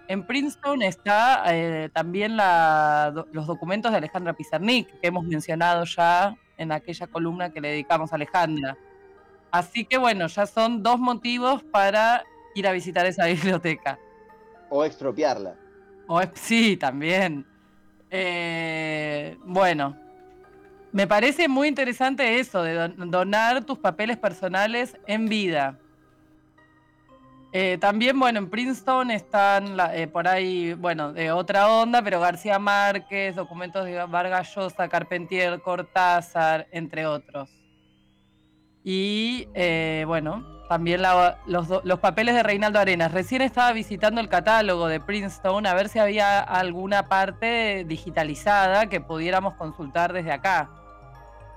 En 0.09 0.27
Princeton 0.27 0.81
está 0.81 1.45
también 1.93 2.35
los 2.35 3.47
documentos 3.47 3.93
de 3.93 3.99
Alejandra 3.99 4.33
Pizarnik, 4.33 4.89
que 4.99 5.09
hemos 5.09 5.25
mencionado 5.25 5.85
ya 5.85 6.37
en 6.57 6.73
aquella 6.73 7.07
columna 7.07 7.51
que 7.51 7.61
le 7.61 7.69
dedicamos 7.69 8.13
a 8.13 8.17
Alejandra. 8.17 8.79
Así 9.51 9.85
que 9.85 9.99
bueno, 9.99 10.27
ya 10.27 10.47
son 10.47 10.83
dos 10.83 10.99
motivos 10.99 11.63
para 11.65 12.25
ir 12.55 12.67
a 12.67 12.73
visitar 12.73 13.05
esa 13.05 13.27
biblioteca. 13.27 13.99
O 14.69 14.85
expropiarla. 14.85 15.55
O, 16.07 16.21
sí, 16.35 16.77
también. 16.77 17.47
Eh, 18.11 19.37
bueno, 19.45 19.97
me 20.93 21.07
parece 21.07 21.49
muy 21.49 21.67
interesante 21.67 22.39
eso 22.39 22.63
de 22.63 22.89
donar 22.89 23.65
tus 23.65 23.79
papeles 23.79 24.17
personales 24.17 24.97
en 25.07 25.29
vida. 25.29 25.79
Eh, 27.53 27.79
también, 27.81 28.19
bueno, 28.19 28.39
en 28.39 28.51
Princeton 28.51 29.11
están 29.11 29.77
eh, 29.95 30.07
por 30.07 30.29
ahí, 30.29 30.75
bueno, 30.75 31.13
de 31.13 31.33
otra 31.33 31.69
onda, 31.69 32.03
pero 32.03 32.21
García 32.21 32.59
Márquez, 32.59 33.35
documentos 33.35 33.85
de 33.85 34.05
Vargas 34.07 34.55
Llosa, 34.55 34.89
Carpentier, 34.89 35.61
Cortázar, 35.61 36.69
entre 36.71 37.07
otros. 37.07 37.51
Y 38.85 39.47
bueno, 40.05 40.54
también 40.75 41.03
los, 41.47 42.01
papeles 42.01 42.35
de 42.35 42.43
Reinaldo 42.43 42.81
Arenas. 42.81 43.13
Recién 43.13 43.43
estaba 43.43 43.73
visitando 43.73 44.21
el 44.21 44.29
catálogo 44.29 44.89
de 44.89 44.99
Princeton 44.99 45.69
a 45.69 45.75
ver 45.75 45.89
si 45.89 46.01
había 46.01 46.41
alguna 46.41 47.07
parte 47.07 47.85
digitalizada 47.87 48.89
que 48.89 49.01
pudiéramos 49.01 49.55
consultar 49.55 50.13
desde 50.13 50.33
acá. 50.33 50.69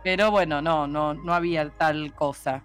Pero 0.04 0.30
bueno, 0.30 0.62
no, 0.62 0.86
no, 0.86 1.16
no 1.16 1.34
había 1.34 1.68
tal 1.72 2.14
cosa. 2.14 2.62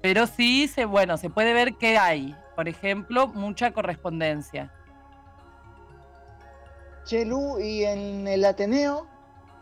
Pero 0.00 0.26
sí, 0.26 0.66
se, 0.66 0.86
bueno, 0.86 1.18
se 1.18 1.28
puede 1.28 1.52
ver 1.52 1.74
que 1.74 1.98
hay. 1.98 2.34
Por 2.54 2.68
ejemplo, 2.68 3.26
mucha 3.26 3.72
correspondencia. 3.72 4.72
Chelu, 7.04 7.60
¿y 7.60 7.84
en 7.84 8.26
el 8.26 8.46
Ateneo 8.46 9.06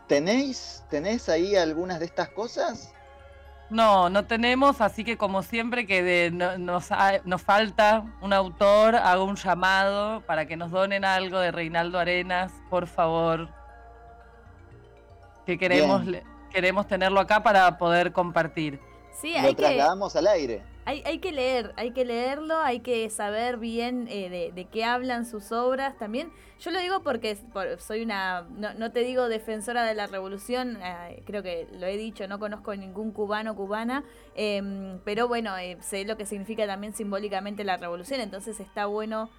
tenéis, 0.07 0.81
tenéis 0.89 1.27
ahí 1.27 1.57
algunas 1.57 1.99
de 1.99 2.05
estas 2.05 2.29
cosas? 2.29 2.94
No, 3.69 4.09
no 4.09 4.25
tenemos, 4.25 4.79
así 4.79 5.03
que 5.03 5.17
como 5.17 5.41
siempre 5.41 5.87
que 5.87 6.31
nos, 6.31 6.89
nos, 7.25 7.41
falta 7.41 8.05
un 8.21 8.31
autor, 8.31 8.95
hago 8.95 9.23
un 9.23 9.35
llamado 9.35 10.21
para 10.21 10.45
que 10.45 10.55
nos 10.55 10.69
donen 10.69 11.03
algo 11.03 11.39
de 11.39 11.51
Reinaldo 11.51 11.97
Arenas, 11.97 12.51
por 12.69 12.85
favor. 12.85 13.49
Que 15.45 15.57
queremos, 15.57 16.03
queremos 16.51 16.87
tenerlo 16.87 17.19
acá 17.19 17.41
para 17.41 17.77
poder 17.77 18.11
compartir. 18.11 18.79
Sí, 19.19 19.33
Lo 19.41 19.53
trasladamos 19.55 20.15
al 20.15 20.27
aire. 20.27 20.74
Hay, 20.87 21.01
hay, 21.05 21.17
que 21.17 21.31
leer, 21.31 21.73
hay 21.77 21.91
que 21.91 22.05
leerlo, 22.05 22.59
hay 22.59 22.79
que 22.79 23.09
saber 23.09 23.57
bien 23.57 24.07
eh, 24.07 24.51
de, 24.53 24.65
qué 24.65 24.83
hablan 24.83 25.25
sus 25.25 25.51
obras 25.51 25.97
también. 25.97 26.31
Yo 26.59 26.69
lo 26.69 26.79
digo 26.79 27.01
porque 27.01 27.37
soy 27.79 28.03
una, 28.03 28.43
no, 28.43 28.91
te 28.91 28.99
digo 28.99 29.27
defensora 29.27 29.83
de 29.83 29.95
la 29.95 30.05
revolución, 30.05 30.77
eh, 30.83 31.23
creo 31.25 31.41
que 31.41 31.67
lo 31.73 31.87
he 31.87 31.97
dicho, 31.97 32.27
no 32.27 32.37
conozco 32.37 32.75
ningún 32.75 33.11
cubano 33.11 33.55
cubana, 33.55 34.03
em, 34.35 34.99
pero 35.03 35.27
bueno, 35.27 35.57
eh, 35.57 35.77
sé 35.81 36.05
lo 36.05 36.17
que 36.17 36.27
significa 36.27 36.67
también 36.67 36.93
simbólicamente 36.93 37.63
la 37.63 37.77
revolución, 37.77 38.21
entonces 38.21 38.59
está 38.59 38.85
bueno 38.85 39.29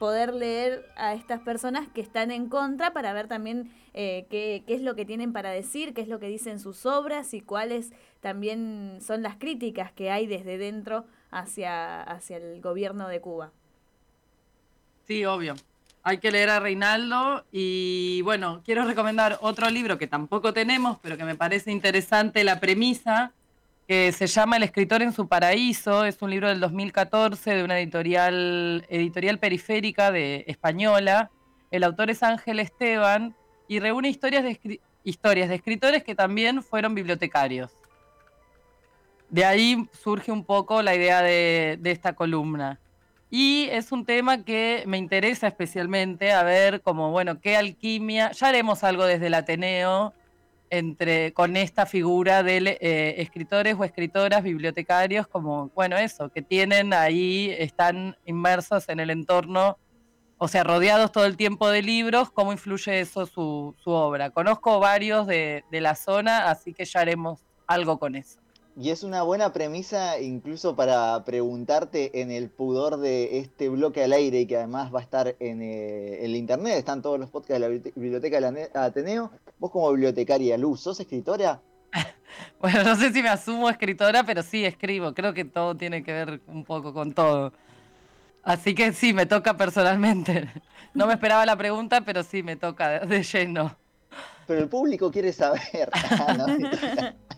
poder 0.00 0.32
leer 0.32 0.90
a 0.96 1.12
estas 1.12 1.40
personas 1.40 1.86
que 1.86 2.00
están 2.00 2.30
en 2.30 2.48
contra 2.48 2.94
para 2.94 3.12
ver 3.12 3.28
también 3.28 3.70
eh, 3.92 4.26
qué, 4.30 4.64
qué, 4.66 4.72
es 4.72 4.80
lo 4.80 4.96
que 4.96 5.04
tienen 5.04 5.34
para 5.34 5.50
decir, 5.50 5.92
qué 5.92 6.00
es 6.00 6.08
lo 6.08 6.18
que 6.18 6.28
dicen 6.28 6.58
sus 6.58 6.86
obras 6.86 7.34
y 7.34 7.42
cuáles 7.42 7.92
también 8.22 8.96
son 9.02 9.22
las 9.22 9.36
críticas 9.36 9.92
que 9.92 10.10
hay 10.10 10.26
desde 10.26 10.56
dentro 10.56 11.04
hacia, 11.30 12.00
hacia 12.02 12.38
el 12.38 12.62
gobierno 12.62 13.08
de 13.08 13.20
Cuba. 13.20 13.52
Sí, 15.06 15.26
obvio. 15.26 15.54
Hay 16.02 16.16
que 16.16 16.30
leer 16.30 16.48
a 16.48 16.60
Reinaldo 16.60 17.44
y 17.52 18.22
bueno, 18.22 18.62
quiero 18.64 18.86
recomendar 18.86 19.36
otro 19.42 19.68
libro 19.68 19.98
que 19.98 20.06
tampoco 20.06 20.54
tenemos, 20.54 20.96
pero 21.02 21.18
que 21.18 21.24
me 21.24 21.34
parece 21.34 21.72
interesante 21.72 22.42
la 22.42 22.58
premisa, 22.58 23.34
que 23.90 24.12
se 24.12 24.28
llama 24.28 24.56
El 24.56 24.62
escritor 24.62 25.02
en 25.02 25.12
su 25.12 25.26
paraíso. 25.26 26.04
Es 26.04 26.22
un 26.22 26.30
libro 26.30 26.48
del 26.48 26.60
2014 26.60 27.56
de 27.56 27.64
una 27.64 27.80
editorial, 27.80 28.86
editorial 28.88 29.40
periférica 29.40 30.12
de 30.12 30.44
española. 30.46 31.32
El 31.72 31.82
autor 31.82 32.08
es 32.08 32.22
Ángel 32.22 32.60
Esteban 32.60 33.34
y 33.66 33.80
reúne 33.80 34.08
historias 34.08 34.44
de, 34.44 34.80
historias 35.02 35.48
de 35.48 35.56
escritores 35.56 36.04
que 36.04 36.14
también 36.14 36.62
fueron 36.62 36.94
bibliotecarios. 36.94 37.72
De 39.28 39.44
ahí 39.44 39.88
surge 40.00 40.30
un 40.30 40.44
poco 40.44 40.82
la 40.82 40.94
idea 40.94 41.20
de, 41.22 41.76
de 41.80 41.90
esta 41.90 42.12
columna. 42.12 42.78
Y 43.28 43.66
es 43.72 43.90
un 43.90 44.04
tema 44.04 44.44
que 44.44 44.84
me 44.86 44.98
interesa 44.98 45.48
especialmente, 45.48 46.30
a 46.30 46.44
ver 46.44 46.80
como, 46.80 47.10
bueno, 47.10 47.40
qué 47.40 47.56
alquimia, 47.56 48.30
ya 48.30 48.50
haremos 48.50 48.84
algo 48.84 49.04
desde 49.04 49.26
el 49.26 49.34
Ateneo, 49.34 50.14
entre, 50.70 51.32
con 51.32 51.56
esta 51.56 51.84
figura 51.84 52.42
de 52.42 52.78
eh, 52.80 53.14
escritores 53.18 53.76
o 53.78 53.84
escritoras 53.84 54.42
bibliotecarios, 54.42 55.26
como, 55.26 55.68
bueno, 55.74 55.96
eso, 55.98 56.30
que 56.30 56.42
tienen 56.42 56.94
ahí, 56.94 57.54
están 57.58 58.16
inmersos 58.24 58.88
en 58.88 59.00
el 59.00 59.10
entorno, 59.10 59.78
o 60.38 60.48
sea, 60.48 60.64
rodeados 60.64 61.12
todo 61.12 61.26
el 61.26 61.36
tiempo 61.36 61.68
de 61.68 61.82
libros, 61.82 62.30
cómo 62.30 62.52
influye 62.52 63.00
eso 63.00 63.26
su, 63.26 63.74
su 63.82 63.90
obra. 63.90 64.30
Conozco 64.30 64.78
varios 64.78 65.26
de, 65.26 65.64
de 65.70 65.80
la 65.80 65.94
zona, 65.94 66.48
así 66.48 66.72
que 66.72 66.84
ya 66.84 67.00
haremos 67.00 67.40
algo 67.66 67.98
con 67.98 68.14
eso. 68.14 68.40
Y 68.76 68.90
es 68.90 69.02
una 69.02 69.22
buena 69.22 69.52
premisa 69.52 70.20
incluso 70.20 70.76
para 70.76 71.24
preguntarte 71.24 72.20
en 72.20 72.30
el 72.30 72.48
pudor 72.48 72.98
de 72.98 73.38
este 73.38 73.68
bloque 73.68 74.04
al 74.04 74.12
aire 74.12 74.40
y 74.40 74.46
que 74.46 74.56
además 74.56 74.94
va 74.94 75.00
a 75.00 75.02
estar 75.02 75.36
en 75.40 75.60
eh, 75.60 76.24
el 76.24 76.36
internet, 76.36 76.78
están 76.78 77.02
todos 77.02 77.18
los 77.18 77.30
podcasts 77.30 77.54
de 77.54 77.60
la 77.60 77.68
biblioteca 77.68 78.40
del 78.40 78.68
Ateneo. 78.74 79.32
Vos 79.58 79.70
como 79.70 79.90
bibliotecaria, 79.90 80.56
Luz, 80.56 80.80
¿sos 80.80 81.00
escritora? 81.00 81.60
bueno, 82.60 82.84
no 82.84 82.96
sé 82.96 83.12
si 83.12 83.22
me 83.22 83.28
asumo 83.28 83.68
escritora, 83.68 84.24
pero 84.24 84.42
sí 84.42 84.64
escribo. 84.64 85.14
Creo 85.14 85.34
que 85.34 85.44
todo 85.44 85.74
tiene 85.74 86.02
que 86.02 86.12
ver 86.12 86.40
un 86.46 86.64
poco 86.64 86.94
con 86.94 87.12
todo. 87.12 87.52
Así 88.42 88.74
que 88.74 88.92
sí, 88.92 89.12
me 89.12 89.26
toca 89.26 89.56
personalmente. 89.56 90.50
No 90.92 91.06
me 91.06 91.12
esperaba 91.12 91.46
la 91.46 91.54
pregunta, 91.54 92.00
pero 92.00 92.24
sí 92.24 92.42
me 92.42 92.56
toca 92.56 93.06
de, 93.06 93.22
lleno. 93.22 93.76
Pero 94.48 94.58
el 94.58 94.68
público 94.68 95.08
quiere 95.12 95.32
saber. 95.32 95.88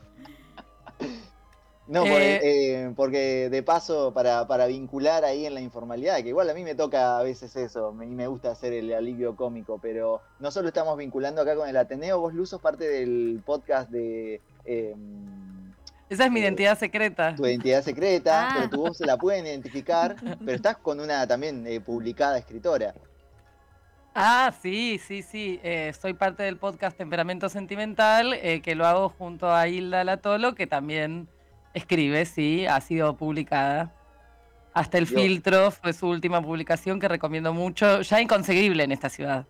No, 1.92 2.06
eh, 2.06 2.40
eh, 2.42 2.92
porque, 2.96 3.50
de 3.50 3.62
paso, 3.62 4.14
para, 4.14 4.46
para, 4.46 4.66
vincular 4.66 5.26
ahí 5.26 5.44
en 5.44 5.52
la 5.52 5.60
informalidad, 5.60 6.22
que 6.22 6.30
igual 6.30 6.48
a 6.48 6.54
mí 6.54 6.64
me 6.64 6.74
toca 6.74 7.18
a 7.18 7.22
veces 7.22 7.54
eso, 7.54 7.94
y 8.02 8.06
me 8.06 8.26
gusta 8.28 8.50
hacer 8.50 8.72
el 8.72 8.94
alivio 8.94 9.36
cómico, 9.36 9.78
pero 9.78 10.22
no 10.40 10.50
solo 10.50 10.68
estamos 10.68 10.96
vinculando 10.96 11.42
acá 11.42 11.54
con 11.54 11.68
el 11.68 11.76
Ateneo, 11.76 12.18
vos 12.18 12.32
Luz 12.32 12.48
sos 12.48 12.62
parte 12.62 12.88
del 12.88 13.42
podcast 13.44 13.90
de... 13.90 14.40
Em, 14.64 15.74
Esa 16.08 16.24
es 16.24 16.30
mi 16.30 16.40
eh, 16.40 16.44
identidad 16.44 16.78
secreta. 16.78 17.34
Tu 17.36 17.44
identidad 17.44 17.82
secreta, 17.82 18.48
ah. 18.48 18.54
pero 18.54 18.70
tu 18.70 18.80
voz 18.86 18.96
se 18.96 19.04
la 19.04 19.18
pueden 19.18 19.44
identificar, 19.44 20.16
pero 20.38 20.52
estás 20.52 20.78
con 20.78 20.98
una 20.98 21.26
también 21.26 21.66
publicada 21.84 22.38
escritora. 22.38 22.94
Ah, 24.14 24.54
sí, 24.62 24.98
sí, 24.98 25.20
sí. 25.20 25.60
soy 26.00 26.14
parte 26.14 26.42
del 26.42 26.56
podcast 26.56 26.96
Temperamento 26.96 27.50
Sentimental, 27.50 28.40
que 28.62 28.74
lo 28.74 28.86
hago 28.86 29.10
junto 29.10 29.54
a 29.54 29.68
Hilda 29.68 30.04
Latolo, 30.04 30.54
que 30.54 30.66
también 30.66 31.28
Escribe, 31.74 32.24
sí, 32.26 32.66
ha 32.66 32.80
sido 32.80 33.16
publicada. 33.16 33.92
Hasta 34.74 34.98
el 34.98 35.06
filtro 35.06 35.70
fue 35.70 35.92
su 35.92 36.08
última 36.08 36.40
publicación 36.40 36.98
que 36.98 37.08
recomiendo 37.08 37.52
mucho, 37.52 38.00
ya 38.02 38.20
inconseguible 38.20 38.84
en 38.84 38.92
esta 38.92 39.10
ciudad. 39.10 39.46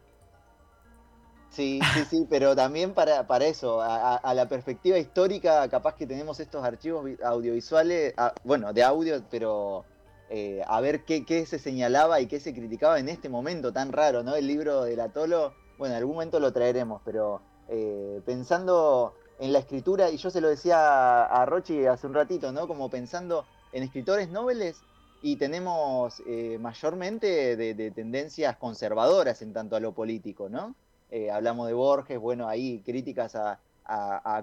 Sí, 1.50 1.80
sí, 1.92 2.04
sí, 2.08 2.26
pero 2.30 2.56
también 2.56 2.94
para, 2.94 3.26
para 3.26 3.44
eso, 3.44 3.80
a, 3.82 4.34
la 4.34 4.48
perspectiva 4.48 4.98
histórica, 4.98 5.68
capaz 5.68 5.96
que 5.96 6.06
tenemos 6.06 6.40
estos 6.40 6.64
archivos 6.64 7.06
audiovisuales, 7.22 8.14
bueno, 8.42 8.72
de 8.72 8.82
audio, 8.82 9.22
pero 9.30 9.84
eh, 10.30 10.62
a 10.66 10.80
ver 10.80 11.04
qué, 11.04 11.26
qué, 11.26 11.44
se 11.44 11.58
señalaba 11.58 12.20
y 12.20 12.26
qué 12.26 12.40
se 12.40 12.54
criticaba 12.54 12.98
en 12.98 13.10
este 13.10 13.28
momento 13.28 13.70
tan 13.70 13.92
raro, 13.92 14.22
¿no? 14.22 14.34
El 14.34 14.46
libro 14.46 14.84
del 14.84 14.98
Atolo, 15.00 15.52
bueno, 15.76 15.94
en 15.94 15.98
algún 15.98 16.14
momento 16.14 16.40
lo 16.40 16.54
traeremos, 16.54 17.02
pero 17.04 17.42
eh, 17.68 18.22
pensando 18.24 19.14
en 19.42 19.52
la 19.52 19.58
escritura, 19.58 20.08
y 20.08 20.18
yo 20.18 20.30
se 20.30 20.40
lo 20.40 20.48
decía 20.48 21.24
a 21.24 21.44
Rochi 21.46 21.84
hace 21.86 22.06
un 22.06 22.14
ratito, 22.14 22.52
¿no? 22.52 22.68
Como 22.68 22.88
pensando 22.88 23.44
en 23.72 23.82
escritores 23.82 24.28
nobles 24.28 24.76
y 25.20 25.34
tenemos 25.34 26.22
eh, 26.28 26.58
mayormente 26.60 27.56
de, 27.56 27.90
tendencias 27.90 28.56
conservadoras 28.56 29.42
en 29.42 29.52
tanto 29.52 29.74
a 29.74 29.80
lo 29.80 29.94
político, 29.94 30.48
¿no? 30.48 30.76
Eh, 31.10 31.28
hablamos 31.32 31.66
de 31.66 31.74
Borges, 31.74 32.20
bueno, 32.20 32.46
ahí 32.46 32.82
críticas 32.84 33.34
a, 33.34 33.58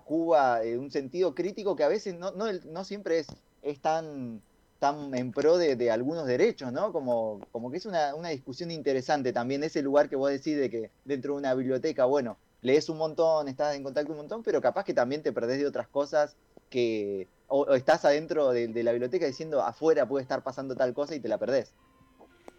Cuba, 0.04 0.64
en 0.64 0.80
un 0.80 0.92
sentido 0.92 1.34
crítico 1.34 1.78
que 1.78 1.86
a 1.86 1.88
veces 1.88 2.16
no, 2.16 2.34
no, 2.34 2.84
siempre 2.84 3.20
es, 3.20 3.28
es 3.62 3.80
tan, 3.80 4.42
tan 4.80 5.16
en 5.16 5.32
pro 5.32 5.58
de, 5.58 5.92
algunos 5.92 6.28
derechos, 6.28 6.74
¿no? 6.74 6.92
Como, 6.92 7.40
como 7.54 7.72
que 7.72 7.78
es 7.78 7.86
una, 7.86 8.16
una 8.16 8.30
discusión 8.30 8.70
interesante 8.70 9.32
también 9.32 9.64
ese 9.64 9.82
lugar 9.82 10.10
que 10.10 10.18
vos 10.18 10.30
decís 10.30 10.58
de 10.58 10.70
que 10.70 10.92
dentro 11.06 11.34
de 11.36 11.40
una 11.40 11.54
biblioteca, 11.54 12.04
bueno, 12.04 12.38
lees 12.62 12.90
un 12.90 12.98
montón, 12.98 13.48
estás 13.48 13.76
en 13.76 13.84
contacto 13.84 14.12
un 14.12 14.18
montón, 14.18 14.44
pero 14.44 14.62
capaz 14.62 14.84
que 14.84 14.94
también 14.94 15.24
te 15.24 15.32
perdés 15.32 15.60
de 15.60 15.68
otras 15.68 15.88
cosas 15.88 16.36
que. 16.70 17.28
O, 17.48 17.74
estás 17.74 18.06
adentro 18.06 18.52
de, 18.52 18.84
la 18.84 18.92
biblioteca 18.92 19.26
diciendo 19.26 19.62
afuera 19.62 20.08
puede 20.08 20.22
estar 20.22 20.44
pasando 20.44 20.76
tal 20.76 20.94
cosa 20.94 21.16
y 21.16 21.20
te 21.20 21.28
la 21.28 21.38
perdés. 21.38 21.74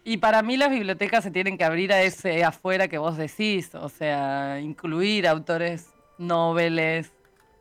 Y 0.03 0.17
para 0.17 0.41
mí 0.41 0.57
las 0.57 0.69
bibliotecas 0.69 1.23
se 1.23 1.31
tienen 1.31 1.57
que 1.57 1.63
abrir 1.63 1.93
a 1.93 2.01
ese 2.01 2.43
afuera 2.43 2.87
que 2.87 2.97
vos 2.97 3.17
decís, 3.17 3.73
o 3.75 3.87
sea, 3.87 4.59
incluir 4.59 5.27
autores 5.27 5.87
noveles, 6.17 7.13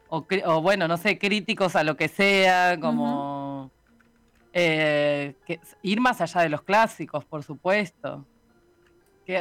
o, 0.08 0.24
bueno, 0.60 0.88
no 0.88 0.96
sé, 0.96 1.18
críticos 1.18 1.76
a 1.76 1.84
lo 1.84 1.96
que 1.96 2.08
sea, 2.08 2.80
como 2.80 3.70
eh, 4.52 5.34
ir 5.82 6.00
más 6.00 6.20
allá 6.20 6.40
de 6.40 6.48
los 6.48 6.62
clásicos, 6.62 7.24
por 7.24 7.44
supuesto 7.44 8.26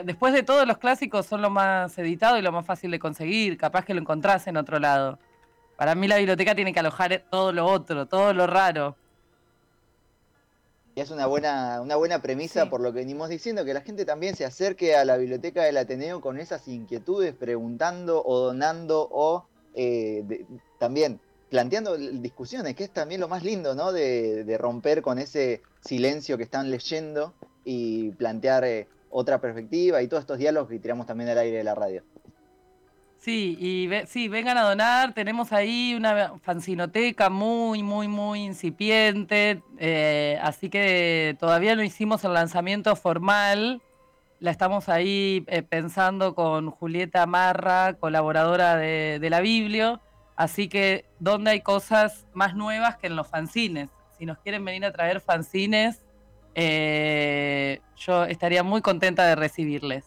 después 0.04 0.34
de 0.34 0.44
todos 0.44 0.68
los 0.68 0.78
clásicos 0.78 1.26
son 1.26 1.42
lo 1.42 1.50
más 1.50 1.98
editado 1.98 2.38
y 2.38 2.42
lo 2.42 2.52
más 2.52 2.66
fácil 2.66 2.92
de 2.92 3.00
conseguir, 3.00 3.58
capaz 3.58 3.86
que 3.86 3.94
lo 3.94 4.02
encontrás 4.02 4.48
en 4.48 4.58
otro 4.58 4.80
lado. 4.80 5.20
Para 5.78 5.96
mí 5.96 6.08
la 6.08 6.18
biblioteca 6.18 6.56
tiene 6.56 6.74
que 6.74 6.80
alojar 6.80 7.24
todo 7.30 7.52
lo 7.52 7.66
otro, 7.66 8.06
todo 8.06 8.34
lo 8.34 8.48
raro. 8.48 8.96
Y 10.96 11.02
es 11.02 11.12
una 11.12 11.26
buena, 11.26 11.80
una 11.82 11.96
buena 11.96 12.22
premisa 12.22 12.70
por 12.70 12.82
lo 12.82 12.92
que 12.92 13.00
venimos 13.00 13.30
diciendo, 13.30 13.64
que 13.64 13.74
la 13.74 13.82
gente 13.82 14.06
también 14.06 14.36
se 14.36 14.44
acerque 14.44 14.96
a 14.96 15.06
la 15.06 15.18
biblioteca 15.18 15.64
del 15.64 15.78
Ateneo 15.78 16.20
con 16.20 16.40
esas 16.40 16.68
inquietudes, 16.68 17.34
preguntando 17.34 18.22
o 18.26 18.40
donando 18.40 19.08
o 19.12 19.46
eh, 19.76 20.46
también 20.80 21.22
planteando 21.50 21.98
discusiones, 21.98 22.76
que 22.76 22.84
es 22.84 22.92
también 22.92 23.22
lo 23.22 23.28
más 23.28 23.44
lindo, 23.44 23.76
¿no? 23.76 23.92
De, 23.92 24.58
romper 24.60 25.02
con 25.02 25.20
ese 25.20 25.62
silencio 25.82 26.38
que 26.38 26.44
están 26.44 26.70
leyendo 26.70 27.34
y 27.64 28.12
plantear 28.12 28.64
eh, 28.66 28.88
otra 29.10 29.42
perspectiva 29.42 30.02
y 30.02 30.08
todos 30.08 30.22
estos 30.22 30.38
diálogos 30.38 30.70
que 30.70 30.80
tiramos 30.80 31.06
también 31.06 31.30
al 31.30 31.38
aire 31.40 31.58
de 31.58 31.64
la 31.64 31.76
radio. 31.76 32.04
Sí, 33.20 33.58
y 33.60 33.90
sí, 34.08 34.30
vengan 34.30 34.58
a 34.58 34.64
donar. 34.64 35.14
Tenemos 35.14 35.52
ahí 35.52 35.94
una 35.94 36.40
fanzinoteca 36.42 37.30
muy, 37.30 37.84
muy, 37.84 38.08
muy 38.08 38.46
incipiente. 38.46 39.62
Eh, 39.78 40.40
así 40.42 40.70
que 40.70 41.36
todavía 41.38 41.76
no 41.76 41.84
hicimos 41.84 42.24
el 42.24 42.34
lanzamiento 42.34 42.96
formal. 42.96 43.82
La 44.40 44.52
estamos 44.52 44.88
ahí 44.88 45.44
eh, 45.48 45.64
pensando 45.64 46.34
con 46.34 46.72
Julieta 46.72 47.26
Marra, 47.26 47.96
colaboradora 48.00 48.78
de, 48.78 49.28
la 49.30 49.42
Biblio. 49.42 50.00
Así 50.38 50.70
que, 50.70 51.04
¿dónde 51.20 51.52
hay 51.52 51.62
cosas 51.62 52.26
más 52.34 52.56
nuevas 52.56 52.96
que 52.98 53.08
en 53.08 53.18
los 53.18 53.28
fanzines? 53.28 53.90
Si 54.18 54.26
nos 54.26 54.38
quieren 54.38 54.64
venir 54.64 54.86
a 54.86 54.94
traer 54.94 55.20
fanzines, 55.20 56.06
eh, 56.62 57.80
yo 57.96 58.26
estaría 58.26 58.64
muy 58.64 58.82
contenta 58.82 59.26
de 59.26 59.36
recibirles. 59.36 60.04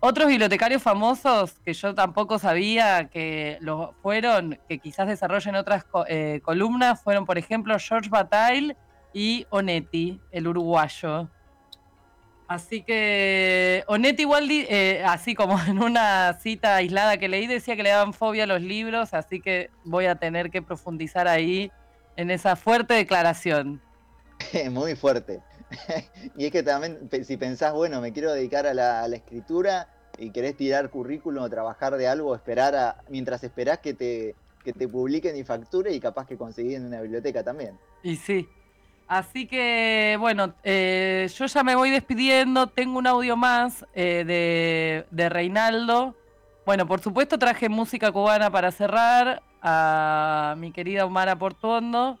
Otros 0.00 0.26
bibliotecarios 0.26 0.82
famosos 0.82 1.52
que 1.64 1.74
yo 1.74 1.94
tampoco 1.94 2.38
sabía 2.38 3.10
que 3.10 3.58
lo 3.60 3.94
fueron, 4.00 4.58
que 4.70 4.78
quizás 4.78 5.06
desarrollen 5.06 5.54
otras 5.54 5.84
eh, 6.08 6.40
columnas, 6.42 7.02
fueron 7.02 7.26
por 7.26 7.36
ejemplo 7.36 7.76
George 7.78 8.08
Bataille 8.08 8.74
y 9.12 9.46
Onetti, 9.50 10.18
el 10.32 10.48
uruguayo. 10.48 11.28
Así 12.48 12.82
que 12.82 13.84
Onetti 13.86 14.22
igual, 14.22 14.48
eh, 14.50 15.02
así 15.04 15.34
como 15.34 15.60
en 15.68 15.82
una 15.82 16.38
cita 16.40 16.76
aislada 16.76 17.18
que 17.18 17.28
leí, 17.28 17.46
decía 17.46 17.76
que 17.76 17.82
le 17.82 17.90
daban 17.90 18.14
fobia 18.14 18.44
a 18.44 18.46
los 18.46 18.62
libros, 18.62 19.12
así 19.12 19.42
que 19.42 19.68
voy 19.84 20.06
a 20.06 20.14
tener 20.14 20.50
que 20.50 20.62
profundizar 20.62 21.28
ahí 21.28 21.70
en 22.16 22.30
esa 22.30 22.56
fuerte 22.56 22.94
declaración. 22.94 23.82
Muy 24.70 24.94
fuerte. 24.94 25.42
y 26.36 26.46
es 26.46 26.52
que 26.52 26.62
también, 26.62 27.08
si 27.24 27.36
pensás, 27.36 27.72
bueno, 27.72 28.00
me 28.00 28.12
quiero 28.12 28.32
dedicar 28.32 28.66
a 28.66 28.74
la, 28.74 29.06
escritura 29.06 29.88
y 30.18 30.30
querés 30.30 30.56
tirar 30.56 30.90
currículum 30.90 31.44
o 31.44 31.50
trabajar 31.50 31.96
de 31.96 32.08
algo, 32.08 32.34
esperar 32.34 32.74
a, 32.74 32.96
mientras 33.08 33.42
esperás 33.44 33.78
que 33.78 33.94
te, 33.94 34.34
que 34.64 34.72
te 34.72 34.88
publiquen 34.88 35.36
y 35.36 35.44
facture 35.44 35.92
y 35.92 36.00
capaz 36.00 36.26
que 36.26 36.36
conseguís 36.36 36.76
en 36.76 36.86
una 36.86 37.00
biblioteca 37.00 37.42
también. 37.42 37.78
Y 38.02 38.16
sí. 38.16 38.48
Así 39.08 39.46
que, 39.46 40.16
bueno, 40.18 40.54
eh, 40.64 41.28
yo 41.36 41.46
ya 41.46 41.62
me 41.62 41.76
voy 41.76 41.90
despidiendo. 41.90 42.66
Tengo 42.66 42.98
un 42.98 43.06
audio 43.06 43.36
más 43.36 43.84
eh, 43.94 44.24
de, 44.26 45.06
de 45.10 45.28
Reinaldo. 45.28 46.16
Bueno, 46.64 46.88
por 46.88 47.00
supuesto 47.00 47.38
traje 47.38 47.68
música 47.68 48.10
cubana 48.10 48.50
para 48.50 48.72
cerrar. 48.72 49.42
a 49.62 50.56
mi 50.58 50.72
querida 50.72 51.04
Omara 51.04 51.36
Portuondo. 51.36 52.18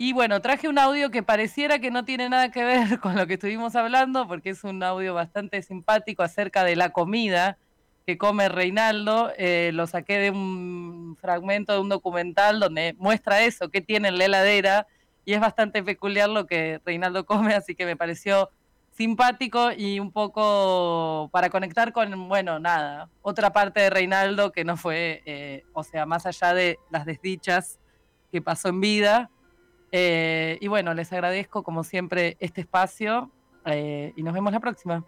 Y 0.00 0.12
bueno, 0.12 0.40
traje 0.40 0.68
un 0.68 0.78
audio 0.78 1.10
que 1.10 1.24
pareciera 1.24 1.80
que 1.80 1.90
no 1.90 2.04
tiene 2.04 2.28
nada 2.28 2.52
que 2.52 2.62
ver 2.62 3.00
con 3.00 3.16
lo 3.16 3.26
que 3.26 3.34
estuvimos 3.34 3.74
hablando, 3.74 4.28
porque 4.28 4.50
es 4.50 4.62
un 4.62 4.80
audio 4.84 5.12
bastante 5.12 5.60
simpático 5.60 6.22
acerca 6.22 6.62
de 6.62 6.76
la 6.76 6.90
comida 6.90 7.58
que 8.06 8.16
come 8.16 8.48
Reinaldo. 8.48 9.32
Eh, 9.36 9.72
lo 9.74 9.88
saqué 9.88 10.18
de 10.18 10.30
un 10.30 11.16
fragmento 11.20 11.72
de 11.72 11.80
un 11.80 11.88
documental 11.88 12.60
donde 12.60 12.94
muestra 12.96 13.42
eso, 13.42 13.70
qué 13.70 13.80
tiene 13.80 14.06
en 14.06 14.18
la 14.18 14.26
heladera, 14.26 14.86
y 15.24 15.34
es 15.34 15.40
bastante 15.40 15.82
peculiar 15.82 16.28
lo 16.28 16.46
que 16.46 16.80
Reinaldo 16.84 17.26
come, 17.26 17.54
así 17.54 17.74
que 17.74 17.84
me 17.84 17.96
pareció 17.96 18.50
simpático 18.92 19.72
y 19.76 19.98
un 19.98 20.12
poco 20.12 21.28
para 21.32 21.50
conectar 21.50 21.92
con, 21.92 22.28
bueno, 22.28 22.60
nada, 22.60 23.10
otra 23.20 23.52
parte 23.52 23.80
de 23.80 23.90
Reinaldo 23.90 24.52
que 24.52 24.64
no 24.64 24.76
fue, 24.76 25.22
eh, 25.26 25.64
o 25.72 25.82
sea, 25.82 26.06
más 26.06 26.24
allá 26.24 26.54
de 26.54 26.78
las 26.88 27.04
desdichas 27.04 27.80
que 28.30 28.40
pasó 28.40 28.68
en 28.68 28.80
vida. 28.80 29.30
Eh, 29.92 30.58
y 30.60 30.68
bueno, 30.68 30.94
les 30.94 31.12
agradezco 31.12 31.62
como 31.62 31.84
siempre 31.84 32.36
este 32.40 32.60
espacio 32.60 33.30
eh, 33.64 34.12
y 34.16 34.22
nos 34.22 34.34
vemos 34.34 34.52
la 34.52 34.60
próxima. 34.60 35.04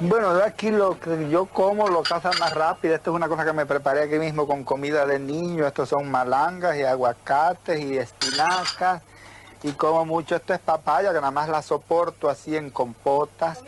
Bueno, 0.00 0.34
de 0.34 0.42
aquí 0.42 0.70
lo 0.70 0.98
que 0.98 1.28
yo 1.30 1.46
como 1.46 1.88
lo 1.88 2.02
casa 2.02 2.32
más 2.40 2.52
rápido. 2.54 2.94
Esto 2.94 3.12
es 3.12 3.16
una 3.16 3.28
cosa 3.28 3.44
que 3.44 3.52
me 3.52 3.64
preparé 3.64 4.02
aquí 4.02 4.18
mismo 4.18 4.48
con 4.48 4.64
comida 4.64 5.06
de 5.06 5.20
niño. 5.20 5.66
Estos 5.66 5.90
son 5.90 6.10
malangas 6.10 6.76
y 6.76 6.82
aguacates 6.82 7.78
y 7.78 7.98
espinacas 7.98 9.02
y 9.62 9.72
como 9.72 10.06
mucho 10.06 10.36
esto 10.36 10.54
es 10.54 10.60
papaya, 10.60 11.10
que 11.10 11.16
nada 11.16 11.30
más 11.30 11.48
la 11.48 11.60
soporto 11.60 12.30
así 12.30 12.56
en 12.56 12.70
compotas. 12.70 13.62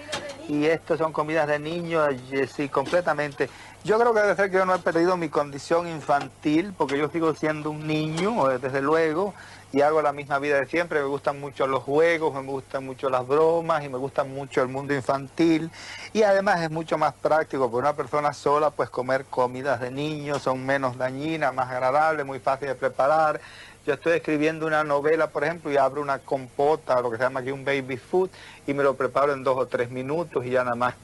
Y 0.49 0.65
esto 0.67 0.97
son 0.97 1.13
comidas 1.13 1.47
de 1.47 1.59
niños, 1.59 2.15
sí, 2.55 2.69
completamente. 2.69 3.49
Yo 3.85 3.99
creo 3.99 4.15
que 4.15 4.21
debe 4.21 4.37
ser 4.37 4.49
que 4.49 4.59
yo 4.59 4.65
no 4.65 4.77
he 4.77 4.79
perdido 4.79 5.17
mi 5.17 5.29
condición 5.29 5.89
infantil, 5.89 6.73
porque 6.79 6.97
yo 6.97 7.09
sigo 7.09 7.35
siendo 7.35 7.71
un 7.71 7.85
niño, 7.85 8.47
desde 8.61 8.81
luego, 8.81 9.35
y 9.73 9.81
hago 9.81 10.01
la 10.01 10.13
misma 10.13 10.39
vida 10.39 10.61
de 10.61 10.67
siempre. 10.67 11.01
Me 11.01 11.07
gustan 11.07 11.41
mucho 11.41 11.67
los 11.67 11.83
juegos, 11.83 12.33
me 12.33 12.49
gustan 12.49 12.87
mucho 12.87 13.11
las 13.11 13.27
bromas 13.27 13.83
y 13.83 13.89
me 13.89 13.99
gusta 13.99 14.23
mucho 14.23 14.63
el 14.63 14.69
mundo 14.69 14.95
infantil. 14.95 15.69
Y 16.13 16.23
además 16.23 16.61
es 16.61 16.71
mucho 16.71 16.97
más 16.97 17.13
práctico, 17.15 17.69
porque 17.69 17.89
una 17.89 17.97
persona 17.97 18.33
sola, 18.33 18.71
pues 18.71 18.89
comer 18.89 19.25
comidas 19.25 19.81
de 19.81 19.91
niños 19.91 20.43
son 20.43 20.65
menos 20.65 20.97
dañinas, 20.97 21.53
más 21.53 21.69
agradables, 21.69 22.25
muy 22.25 22.39
fácil 22.39 22.69
de 22.69 22.77
preparar. 22.77 23.41
Yo 23.85 23.95
estoy 23.95 24.13
escribiendo 24.13 24.65
una 24.65 24.85
novela, 24.85 25.31
por 25.31 25.43
ejemplo, 25.43 25.73
y 25.73 25.77
abro 25.77 26.03
una 26.03 26.21
compota, 26.21 27.01
lo 27.01 27.11
que 27.11 27.17
se 27.17 27.25
llama 27.25 27.41
aquí 27.41 27.51
un 27.51 27.65
baby 27.65 27.97
food, 27.97 28.31
y 28.65 28.75
me 28.75 28.85
lo 28.85 28.95
preparo 28.95 29.33
en 29.33 29.43
dos 29.43 29.59
o 29.59 29.67
tres 29.67 29.91
minutos 29.91 30.47
y 30.47 30.51
ya 30.51 30.63
nada 30.63 30.77
más 30.77 30.95